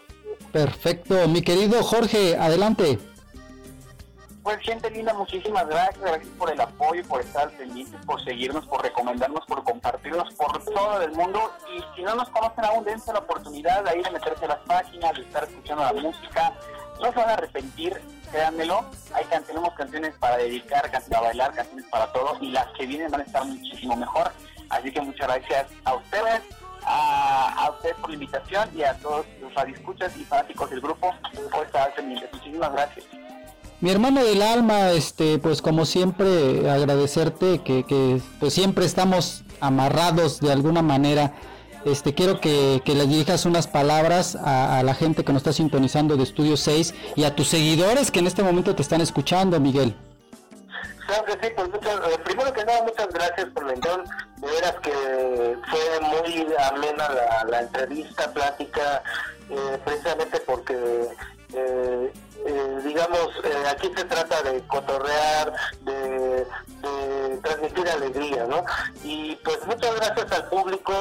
[0.52, 2.98] Perfecto, mi querido Jorge, adelante.
[4.42, 8.66] Pues gente linda, muchísimas gracias, gracias por el apoyo, por estar al pendiente, por seguirnos,
[8.66, 11.52] por recomendarnos, por compartirnos por todo el mundo.
[11.76, 14.60] Y si no nos conocen aún, dense la oportunidad de ir a meterse a las
[14.60, 16.54] páginas, de estar escuchando la música.
[17.00, 18.84] No se van a arrepentir, créanmelo.
[19.14, 22.36] Hay can- tenemos canciones para dedicar, canciones para bailar, canciones para todo.
[22.40, 24.30] Y las que vienen van a estar muchísimo mejor.
[24.70, 26.42] Así que muchas gracias a ustedes,
[26.84, 31.14] a, a ustedes por la invitación y a todos los radioescuchas y fanáticos del grupo
[31.52, 32.28] por estar al pendiente.
[32.32, 33.06] Muchísimas gracias.
[33.80, 40.40] Mi hermano del alma, este, pues como siempre, agradecerte que, que pues siempre estamos amarrados
[40.40, 41.32] de alguna manera.
[41.90, 46.16] Este, quiero que, que le dirijas unas palabras a, la gente que nos está sintonizando
[46.16, 49.96] de Estudio 6 y a tus seguidores que en este momento te están escuchando, Miguel.
[51.06, 54.04] Claro que sí, pues muchas, eh, primero que nada, muchas gracias por la invitación.
[54.36, 59.02] De veras que fue muy amena la, la entrevista, plática,
[59.48, 61.08] eh, precisamente porque,
[61.54, 62.12] eh,
[62.46, 66.46] eh, digamos, eh, aquí se trata de cotorrear, de,
[67.42, 68.64] transmitir alegría, ¿no?
[69.04, 70.92] Y pues muchas gracias al público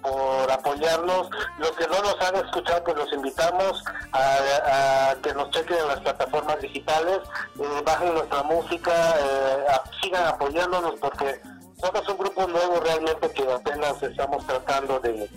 [0.00, 1.28] por apoyarnos.
[1.58, 5.88] Los que no nos han escuchado, pues los invitamos a, a que nos chequen en
[5.88, 7.18] las plataformas digitales,
[7.60, 11.40] eh, bajen nuestra música, eh, a- sigan apoyándonos porque
[11.82, 15.28] somos un grupo nuevo realmente que apenas estamos tratando de,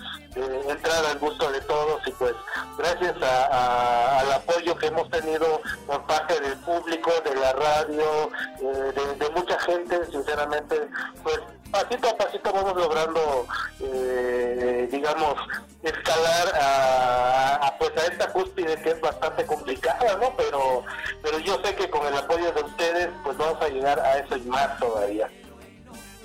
[0.69, 2.33] entrar al gusto de todos y pues
[2.77, 8.29] gracias a- al apoyo que hemos tenido por parte del público, de la radio,
[8.61, 10.87] eh, de, mucha gente, sinceramente,
[11.23, 11.39] pues
[11.71, 13.47] pasito a pasito vamos logrando,
[13.81, 15.33] eh, digamos,
[15.81, 20.31] escalar a, a, pues a esta cúspide que es bastante complicada, ¿no?
[20.37, 20.83] Pero,
[21.23, 24.37] pero yo sé que con el apoyo de ustedes, pues vamos a llegar a eso
[24.37, 25.27] y más todavía.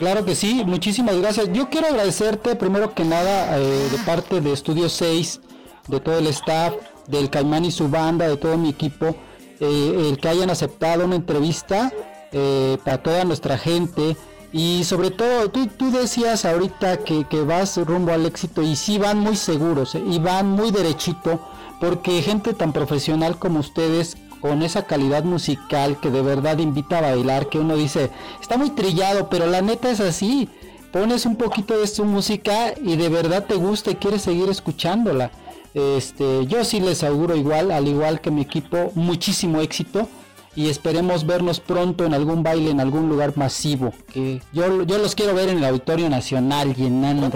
[0.01, 1.53] Claro que sí, muchísimas gracias.
[1.53, 5.43] Yo quiero agradecerte primero que nada eh, de parte de Estudio 6,
[5.89, 6.73] de todo el staff,
[7.07, 9.15] del Caimán y su banda, de todo mi equipo,
[9.61, 11.93] eh, el que hayan aceptado una entrevista
[12.33, 14.17] eh, para toda nuestra gente.
[14.55, 18.97] Y sobre todo, tú, tú decías ahorita que, que vas rumbo al éxito y sí
[18.97, 21.47] van muy seguros eh, y van muy derechito,
[21.79, 27.03] porque gente tan profesional como ustedes con esa calidad musical que de verdad invita a
[27.03, 28.11] bailar, que uno dice,
[28.41, 30.49] está muy trillado, pero la neta es así.
[30.93, 35.31] Pones un poquito de su música y de verdad te gusta y quieres seguir escuchándola.
[35.73, 40.09] Este, yo sí les auguro igual, al igual que mi equipo, muchísimo éxito
[40.57, 43.95] y esperemos vernos pronto en algún baile en algún lugar masivo.
[44.13, 47.31] Que yo, yo los quiero ver en el Auditorio Nacional llenando,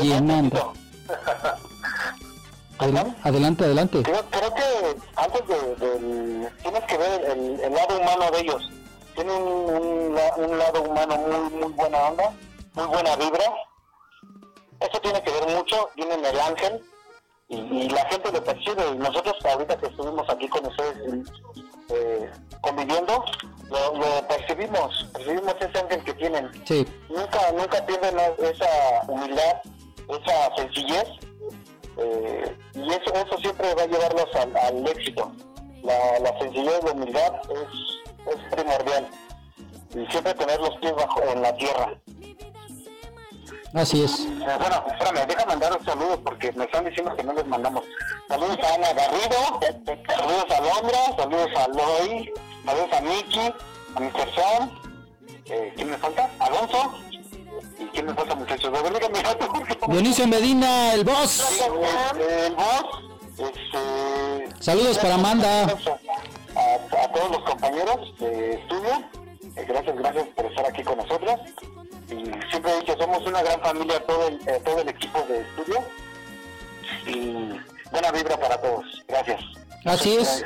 [0.00, 0.72] llenando.
[2.78, 4.02] Adel- Adelante, adelante.
[4.02, 4.62] Creo, creo que
[5.20, 8.62] antes de, del- tienes que ver el, el lado humano de ellos.
[9.14, 12.32] Tienen un, un un lado humano muy muy buena onda,
[12.74, 13.44] muy buena vibra.
[14.80, 15.90] Eso tiene que ver mucho.
[15.94, 16.82] Tienen el ángel
[17.48, 18.88] y, y la gente lo percibe.
[18.94, 20.96] Y nosotros ahorita que estuvimos aquí con ustedes
[21.90, 22.30] eh,
[22.62, 23.24] conviviendo,
[23.68, 25.08] lo, lo percibimos.
[25.12, 26.50] Percibimos ese ángel que tienen.
[26.64, 26.86] Sí.
[27.10, 29.56] Nunca nunca pierden esa humildad,
[30.08, 31.08] esa sencillez
[31.98, 35.32] eh, y eso, eso siempre va a llevarlos al, al éxito.
[35.82, 39.08] La, la sencillez, la humildad es, es primordial.
[39.94, 41.94] Y siempre tener los pies bajo en la tierra.
[43.74, 44.20] Así es.
[44.20, 47.84] Eh, bueno, espérame, deja mandar un saludo porque me están diciendo que no les mandamos.
[48.28, 49.60] Saludos a Ana Garrido,
[50.08, 52.32] saludos a Londra, saludos a Loy,
[52.64, 53.54] saludos a Miki,
[53.94, 54.34] a Mr.
[54.34, 54.70] Sam.
[55.46, 56.28] Eh, ¿Quién me falta?
[56.40, 56.94] Alonso.
[57.80, 58.66] ¿Y quién me falta, muchachos?
[58.78, 59.18] A ver, díganme.
[59.88, 61.40] Dionisio Medina, el boss.
[61.40, 62.84] Este, el boss,
[63.38, 65.62] este, Saludos para Amanda.
[65.62, 69.02] a, a todos los compañeros de estudio.
[69.56, 71.40] Eh, gracias, gracias por estar aquí con nosotros.
[72.08, 75.40] Y siempre he dicho, somos una gran familia, todo el, eh, todo el equipo de
[75.40, 75.78] estudio.
[77.06, 77.58] Y
[77.90, 78.84] buena vibra para todos.
[79.08, 79.40] Gracias.
[79.86, 80.44] Así es.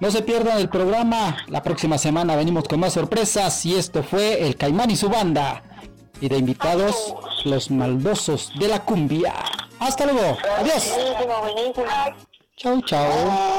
[0.00, 1.36] No se pierdan el programa.
[1.48, 3.66] La próxima semana venimos con más sorpresas.
[3.66, 5.62] Y esto fue el Caimán y su banda.
[6.20, 7.14] Y de invitados,
[7.44, 9.34] los maldosos de la cumbia.
[9.80, 10.36] Hasta luego.
[10.58, 10.92] Adiós.
[12.56, 13.08] Chau, chau.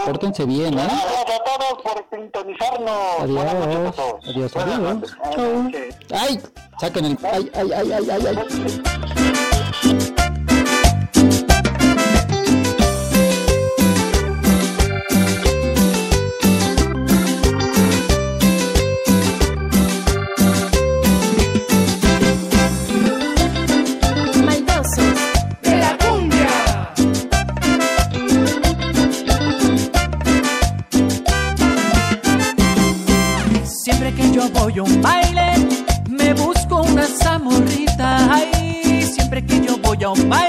[0.06, 0.82] Pórtense bien, ¿eh?
[0.84, 3.22] Gracias a todos por sintonizarnos.
[3.22, 3.96] Adiós.
[4.28, 4.80] Adiós, adiós.
[4.80, 5.18] noches.
[5.34, 5.72] Chau.
[6.12, 6.42] Ay,
[6.82, 7.18] saquen el.
[7.24, 9.39] Ay, ay, ay, ay, ay, ay.
[40.14, 40.49] Que yo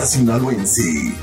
[0.00, 1.14] hace algo en sí.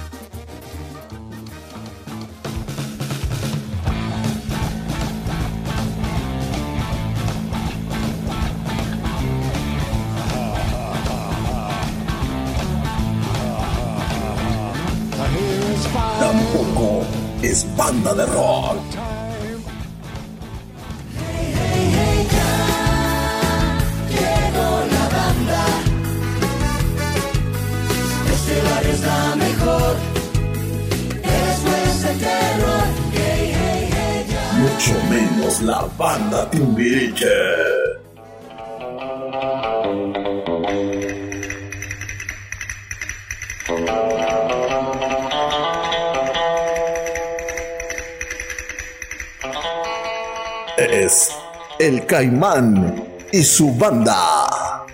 [52.07, 53.03] Caimán
[53.33, 54.85] y su banda.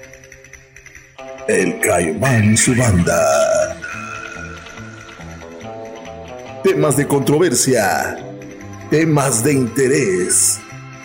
[1.47, 3.77] El Caimán y su banda.
[6.63, 8.17] Temas de controversia.
[8.89, 10.59] Temas de interés.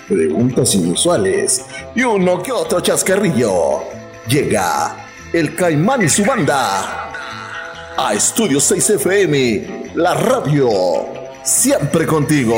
[0.09, 1.66] Preguntas inusuales.
[1.94, 3.82] Y uno que otro chascarrillo.
[4.26, 4.97] Llega
[5.35, 7.12] el Caimán y su banda.
[7.98, 10.70] A Estudio 6 FM, la radio,
[11.43, 12.56] siempre contigo.